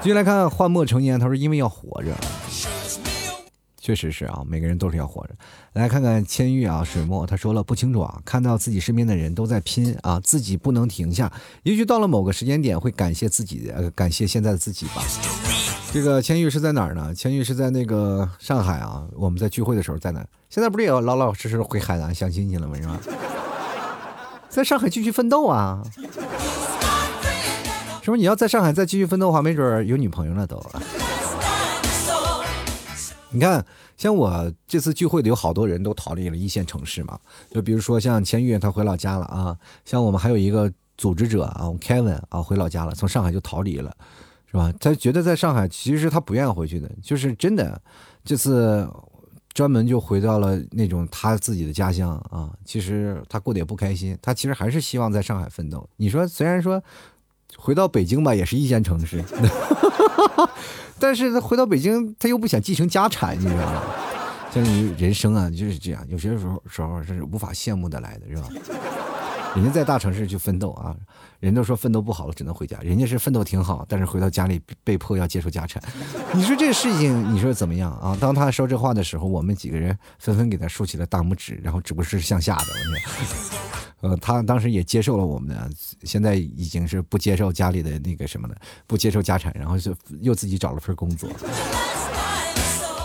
[0.00, 2.14] 继续来看幻墨成烟，他说：“因为要活着。”
[3.88, 5.30] 确实是啊，每个人都是要活着。
[5.72, 11.32] 来看看千玉啊，水墨他说了不清楚啊，看到自己身边的人都在拼啊，自己不能停下。
[11.62, 15.02] 也许到了某个时间点，会感谢自己，呃，感谢现在的自己吧。
[15.90, 17.14] 这个千玉是在哪儿呢？
[17.14, 20.22] 千玉是在那个上海啊，我们在聚会的时候在哪？
[20.50, 22.76] 现在不是也要老老实实回海南相亲去了吗？
[22.76, 23.00] 是吧？
[24.50, 25.82] 在上海继续奋斗啊！
[28.02, 30.62] 是不是你要在上海再继续奋斗的话，没准有女朋友了都。
[33.30, 33.64] 你看，
[33.96, 37.18] 像我这次聚会的有好多人都逃离了一线城市嘛，
[37.50, 43.94] 就比如说像千玉他回老家了啊，像我们还有一个组织者啊，Kevin 啊回老家了，从上海就逃离了，
[44.50, 44.72] 是吧？
[44.80, 47.80] 他觉得在上海其实他不愿意回去的，就是真的
[48.24, 48.88] 这次
[49.52, 55.86] 专门就回到了那种他自己的家乡啊，其实他过得也不开心，他其实还是希望在上海奋斗。
[55.96, 56.82] 你说虽然说
[57.56, 59.22] 回到北京吧，也是一线城市。
[60.98, 63.82] 但是他回到北京，他又不想继承家产，你知道吗？
[64.52, 68.48] 像于人生啊，就是这样，有些时候时候是无法羡慕的来的，是吧？
[69.54, 70.94] 人家在大城市去奋斗啊，
[71.40, 72.78] 人都说奋斗不好了，只能回家。
[72.80, 75.82] 人家是奋斗挺好，但是回到家里被迫要接受家产。
[76.32, 78.16] 你说这事情，你说怎么样啊？
[78.20, 82.64] 当他说这话的时候，我们几个人纷纷给他竖起了大拇指，然后只不过是向下的。
[84.00, 85.70] 呃，他当时也接受了我们的，
[86.04, 88.54] 现在已经是不接受家里的那个什么了，
[88.86, 91.28] 不接受家产，然后就又自己找了份工作。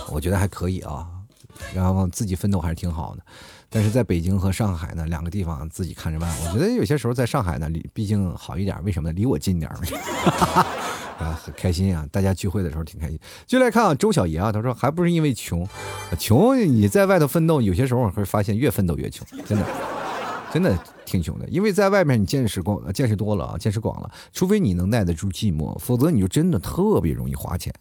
[0.10, 1.08] 我觉得还可以啊，
[1.74, 3.24] 然后自己奋斗还是挺好的。
[3.70, 6.32] 但是在北京和上海呢，两个地方自己看着办。
[6.46, 9.14] 我觉得有些时候在上海呢，离毕竟好一点，为什么呢？
[9.14, 9.78] 离我近点儿。
[11.18, 12.06] 啊，很开心啊！
[12.12, 13.18] 大家聚会的时候挺开心。
[13.48, 15.68] 就来看啊，周小爷啊，他说还不是因为穷，
[16.20, 19.66] 穷你在外头奋斗，有些时候会发现越奋斗越穷，真的。
[20.54, 27.74] 真的挺穷的，因为在外面你见识广，见识多了啊，见识广了，除非你能耐得住寂寞，否则你就真的特别容易花钱。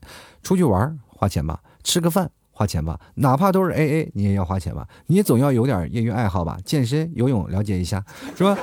[0.42, 4.88] 出去玩花钱吧，吃个饭花钱吧，哪怕都是 A A，你也要花钱吧。
[5.08, 8.02] 你总要有点业余爱好吧，健身、游泳了解一下，
[8.34, 8.56] 是吧？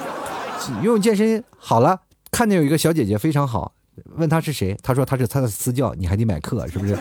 [0.81, 2.01] 游泳健身好了，
[2.31, 3.73] 看见有一个小姐姐非常好，
[4.15, 6.97] 问她是谁，她说她是她的私教，你还得买课，是不是？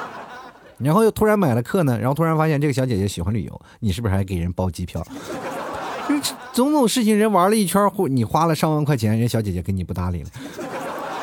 [0.76, 5.02] 然后又突然买了课呢，然后突然发现这个小姐姐喜欢旅游，你是不是还给人包机票？
[6.08, 6.14] 就
[6.52, 10.28] 种种事情，人玩了一圈，你花了上万块钱，人小姐姐跟你不搭理了。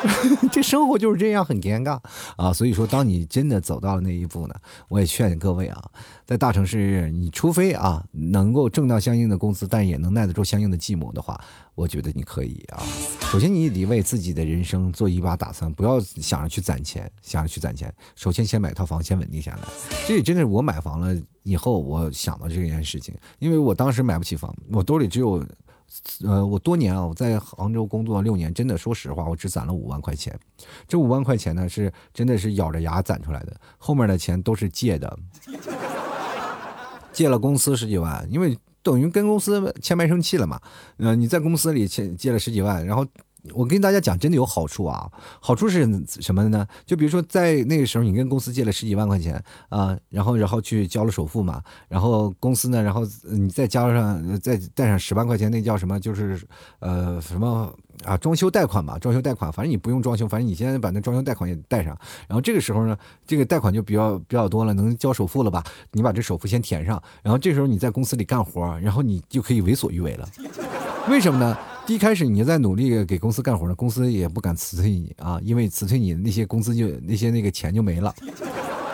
[0.52, 1.98] 这生活就是这样，很尴尬
[2.36, 2.52] 啊！
[2.52, 4.54] 所以说，当你真的走到了那一步呢，
[4.88, 5.82] 我也劝各位啊，
[6.26, 11.40] 在大城市，你除非啊能够挣到相应的工资，但也能耐得住相应的寂寞的话，
[11.74, 12.82] 我觉得你可以啊。
[13.30, 17.92] 首先，你得为自己的人生做一把打算，不要想着去攒钱，想着去攒钱。
[18.14, 19.62] 首先，先买套房，先稳定下来。
[20.06, 25.44] 这也真的是我买房了以后，我想到这件事情，因为我当时买不起房，我兜里只有。
[26.24, 30.38] 呃，我多年啊，我在杭州工作六年，真的说实话，我只攒了五万块钱。
[30.88, 35.18] 这五万块钱呢，是真的是咬着牙攒出来的，后面的钱都是借的，
[37.12, 40.60] 借了公司十几万，因为等于跟公司签卖生契了嘛。
[40.96, 43.06] 呃，你在公司里欠借了十几万，然后
[43.52, 45.10] 我跟大家讲，真的有好处啊！
[45.38, 46.66] 好处是什么呢？
[46.86, 56.00] 就比如说，在那个时候，你跟公司借了十几万块钱啊，然后然后去交了首付嘛，然后公司呢，然后你再加上再贷上十万块钱，那叫什么？
[56.00, 56.40] 就是
[56.78, 57.70] 呃什么
[58.04, 58.16] 啊？
[58.16, 61.94] 装修贷款吧，装修贷款，反正你不用装修，反正你现在把那装修贷款也贷上，
[62.26, 65.62] 然后这个时候呢，这个贷款就比较比较多了，能交首付了吧？
[65.92, 70.26] 你把这首付先填上，然后这时候你在公司里干活，然后你就可以为所欲为了。
[71.10, 71.56] 为什么呢？
[71.86, 78.14] 一开始你在努力给公司干活呢，公司也不敢辞退你啊，因为辞退你那些工资就那些那个钱就没了，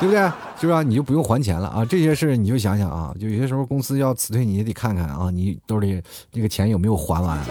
[0.00, 0.32] 对不对？
[0.60, 0.82] 是吧？
[0.82, 1.84] 你就不用还钱了啊。
[1.84, 7.46] 这些事你就想想啊，就有些时候公司要辞退你也得看看啊，你兜里那个钱有没有还完啊。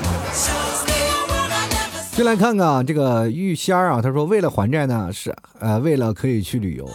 [2.19, 6.85] 先来看看啊这个玉仙儿啊，他说为了还债呢，是呃为了可以去旅游。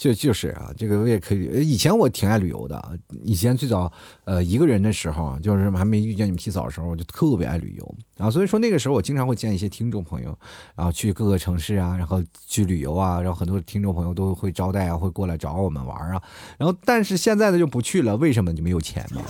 [0.00, 1.44] 就就是啊，这个我也可以。
[1.60, 3.92] 以前我挺爱旅游的，以前最早
[4.24, 8.28] 呃一个人的时候，就是还没遇见你们提早的时候，我就特别爱旅游啊。
[8.28, 10.36] 所以说那个时候我经常会见一些听众朋友，
[10.74, 16.20] 然后去各个城市啊，然后去旅游啊，然后很多听众朋友都会招待啊，会过来找我们玩啊。
[16.58, 18.52] 然后但是现在呢就不去了，为什么？
[18.52, 19.22] 你没有钱吗？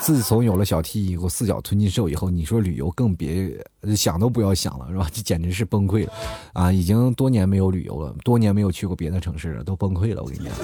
[0.00, 3.52] 自从有了小 T 以后，四脚吞金兽以后，你说旅游更别
[3.96, 5.06] 想都不要想了，是吧？
[5.12, 6.12] 这简直是崩溃了，
[6.52, 6.72] 啊！
[6.72, 10.22] 已经多年没有旅游了，多年没有去过别的城市了，都崩溃了。
[10.22, 10.54] 我跟你讲。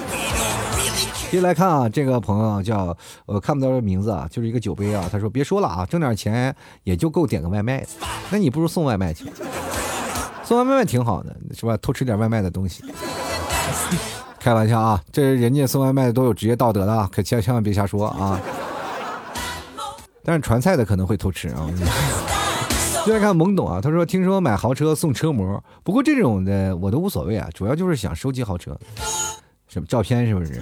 [1.31, 2.95] 接来看啊，这个朋友叫
[3.25, 5.07] 我看不到这名字啊，就是一个酒杯啊。
[5.09, 6.53] 他说：“别说了啊，挣点钱
[6.83, 7.87] 也就够点个外卖的，
[8.29, 9.25] 那你不如送外卖去，
[10.43, 11.77] 送外卖挺好的，是吧？
[11.77, 12.83] 偷吃点外卖的东西。
[14.41, 18.37] 开玩笑啊，这人家送外卖的都有职业道德的，可千千万别瞎说啊。”
[20.23, 21.67] 但是传菜的可能会偷吃啊！
[23.03, 28.77] 接下来看懵懂啊，他说听说买豪车送车模，不过这种的我都无所谓啊，主要就是想收集豪车，
[29.67, 30.61] 什么照片是不是？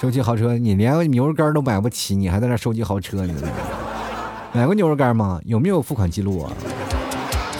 [0.00, 3.34] 收集豪车，你连牛肉干都买不起，你还在那收集豪车呢？
[4.52, 5.40] 买过牛肉干吗？
[5.44, 6.52] 有没有付款记录啊？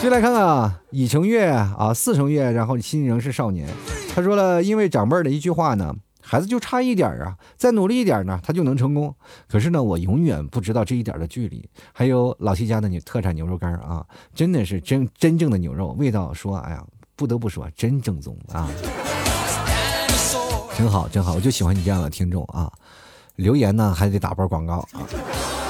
[0.01, 3.69] 接下来看看啊，已成月啊，四成月，然后心仍是少年。
[4.15, 5.93] 他说了，因为长辈的一句话呢。
[6.33, 9.15] 孩子就差一点啊，再努力一点呢，他就能成功。
[9.47, 11.69] 可是呢，我永远不知道这一点的距离。
[11.93, 14.03] 还有老七家的牛特产牛肉干啊，
[14.35, 16.83] 真的是真真正的牛肉，味道说，哎呀，
[17.17, 18.67] 不得不说真正宗啊，
[20.75, 22.73] 真好真好，我就喜欢你这样的听众啊。
[23.37, 25.62] 留言呢还得打包广告啊。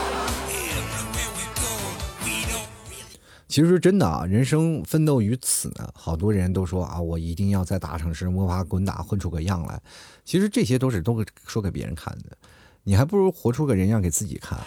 [3.52, 9.78] 其实真的啊，人生奋斗于此呢，好多人都说啊，我一定要在大城市摸爬滚打，混出个样来。
[10.24, 12.34] 其实这些都是都说给别人看的，
[12.82, 14.64] 你还不如活出个人样给自己看啊！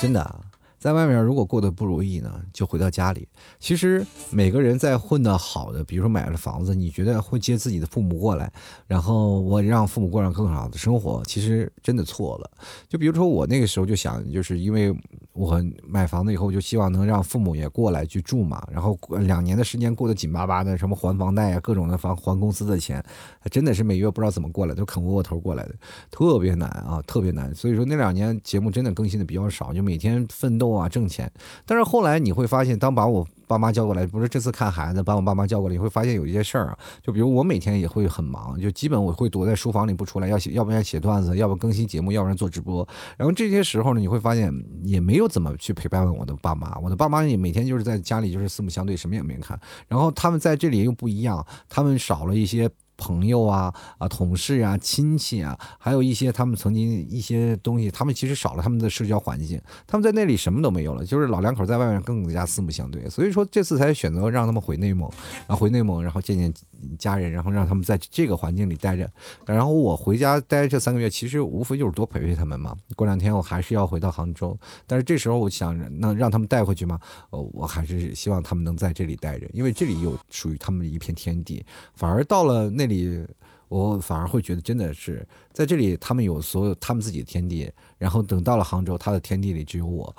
[0.00, 0.40] 真的。
[0.80, 3.28] 在外面如果过得不如意呢，就回到家里。
[3.58, 8.50] 其实每个人在混得好的，比如说买了房子，你觉得会接自己的父母过来，
[8.86, 12.50] 然后我让父母过上更好的生活，其实真的错了。
[12.88, 14.90] 就比如说我那个时候就想，就是因为
[15.34, 18.66] 我买房子以后，就希望能让父母也过来去住嘛。
[18.72, 23.04] 然后两年的时间过得紧巴巴的，什么还房贷啊，各种的房还公司的钱，
[23.50, 25.74] 真的是每月不知道怎么过来，都啃窝窝头过来的，
[26.10, 27.54] 特别难啊，特别难。
[27.54, 30.69] 所以说那两年节目真的更新的比较少，就每天奋斗。
[30.78, 31.30] 啊，挣钱，
[31.64, 42.86] 但是后来你会发现，当把我爸妈叫过来，不是这次看孩子，把我爸妈叫过来，你会发现有一些事儿啊，就比如我每天也会很忙，就基本我会躲在书房里不出来，要写，要不然写段子，要不更新节目，要不然做直播。
[43.16, 44.52] 然后这些时候呢，你会发现
[44.84, 49.58] 也没有怎么去陪伴我的爸妈，我的爸妈也每天就是在家里就是四目相对，什么也没看。
[49.88, 52.70] 然后他们在这里又不一样，他们少了一些。
[53.00, 65.10] 朋友啊啊，同事啊，亲戚啊，还有一些他们曾经一些东西，他们其实少了他们的社交环境，他们在那里什么都没有了，就是老两口在外面更加四目相对，所以说这次才选择让他们回内蒙，
[65.46, 66.52] 然后回内蒙，然后见见
[66.98, 69.10] 家人，然后让他们在这个环境里待着，
[69.46, 72.76] 然后我回家待这三个月，其实无非就是多陪陪他们嘛。
[72.94, 74.54] 过两天我还是要回到杭州，
[74.86, 77.00] 但是这时候我想能让他们带回去吗？
[77.30, 82.89] 呃，我还是希望他们能在这里待着，因为这里有属于他们的一片天地，反而到了那。
[82.90, 83.26] 里，
[83.68, 90.14] 我反而会觉得真的是在这里，他们有所有他们自己的天地，然后等到了杭州，他的天地里只有我，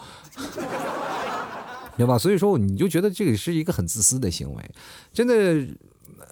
[1.95, 2.17] 对吧？
[2.17, 4.72] 所以说，你就觉得这个是一个很自私的行为，
[5.13, 5.67] 真的。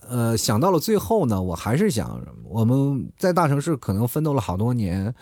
[0.07, 5.13] 呃，想到了最后呢，我还是想，我们在大城市可能奋斗了好多年。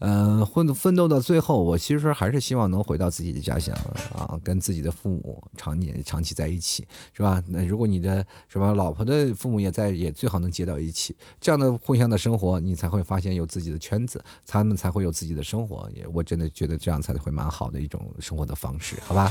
[0.00, 3.74] 嗯，混奋斗到最后，我其实还是希望能回到自己的家乡
[4.14, 7.42] 啊，跟自己的父母常年长期在一起，是吧？
[7.46, 15.88] 那如果你的什么老婆的父母也在，也最好能接到一起，这样的互相的生活，你才会发现有自己的圈子，他们才会有自己的生活。
[15.94, 19.30] 也我真的觉得这样才会蛮好的一种生活的方式，好吧？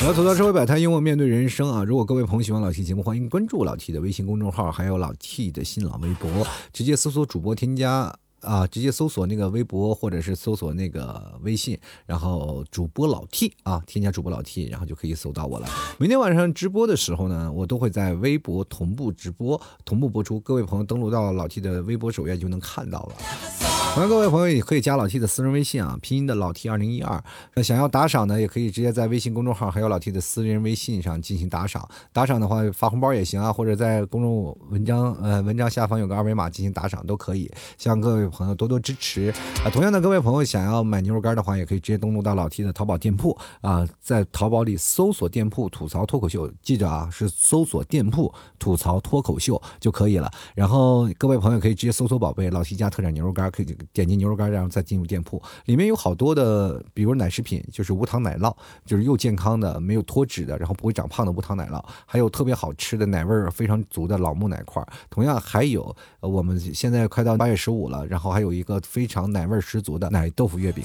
[0.00, 1.84] 我要吐槽社会百态，幽默面对人生啊！
[1.84, 6.28] 如果各位朋友喜欢老 T 节目，欢迎关注老 T 的微信公众号，还有老 T 的新浪微博，
[6.72, 8.12] 直接搜索主播添加。
[8.42, 15.68] 啊，直接搜索那个微博或者是搜索那个微信，然后主播老 T 啊，添加主播老 T，然后就可以搜到我了。
[15.98, 23.61] 明天晚上直播的时候呢，我都会在微博同步直播、同步播出，各位朋友登录到老 T 的微博首页就能看到了。
[23.94, 27.22] 欢迎各位朋友也可以加老 T 的私人微信啊，拼音的老 T 二零一二。
[27.54, 31.86] 那想要打赏呢，也可以直接在微信公众号还有老 T 的私人微信上进行打赏。
[32.10, 37.52] 打赏的话发红包也行啊，或者在公众文章呃文章下方有个二维码进行打赏都可以。
[37.76, 39.30] 希望各位朋友多多支持
[39.62, 39.68] 啊。
[39.70, 50.30] 同样的，各位朋友想要买牛肉干的话，也可以直接登录到老 T 的淘宝店铺啊，在淘宝里搜索店铺吐槽脱口秀，记着啊，是搜索店铺吐槽脱口秀就可以了。
[50.54, 53.76] 然后各位朋友可以直接搜索宝贝老 T 家特产牛肉干，可以。
[53.92, 58.54] 点击牛肉干，然后再进入店铺，里面有好多的，比如奶食品，就是无糖奶酪，
[58.84, 64.88] 就是又健康的，没有脱脂的，然后不会长胖的无糖奶酪，还有特别好吃的奶味儿非常足的老木奶块儿。
[65.10, 70.84] 同样还有，我们现在快到八月十五了，然后还有一个非常奶味儿十足的奶豆腐月饼。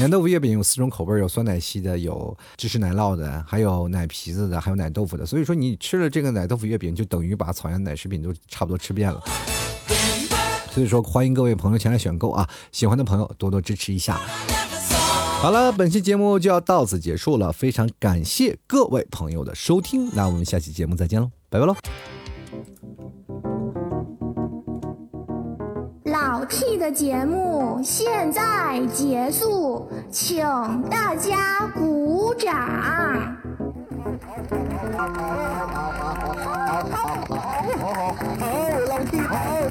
[0.00, 5.24] 奶豆腐月饼有四种口味，有酸奶系的，有芝士奶酪的，还有奶皮子的，还有奶豆腐的。
[5.24, 9.22] 所以说，你吃了这个奶豆腐月饼，就等于把草原奶食品都差不多吃遍了。
[10.74, 12.48] 所以说，欢迎各位朋友前来选购啊！
[12.72, 14.18] 喜欢的朋友多多支持一下。
[15.40, 21.76] 好了，本期节目就要到此结束了，非常感谢各位朋友的收听，那我们下期节目再见喽，拜拜喽！
[26.06, 30.42] 老 T 的节目现在结束，请
[30.90, 32.52] 大家鼓掌。
[39.28, 39.70] 好，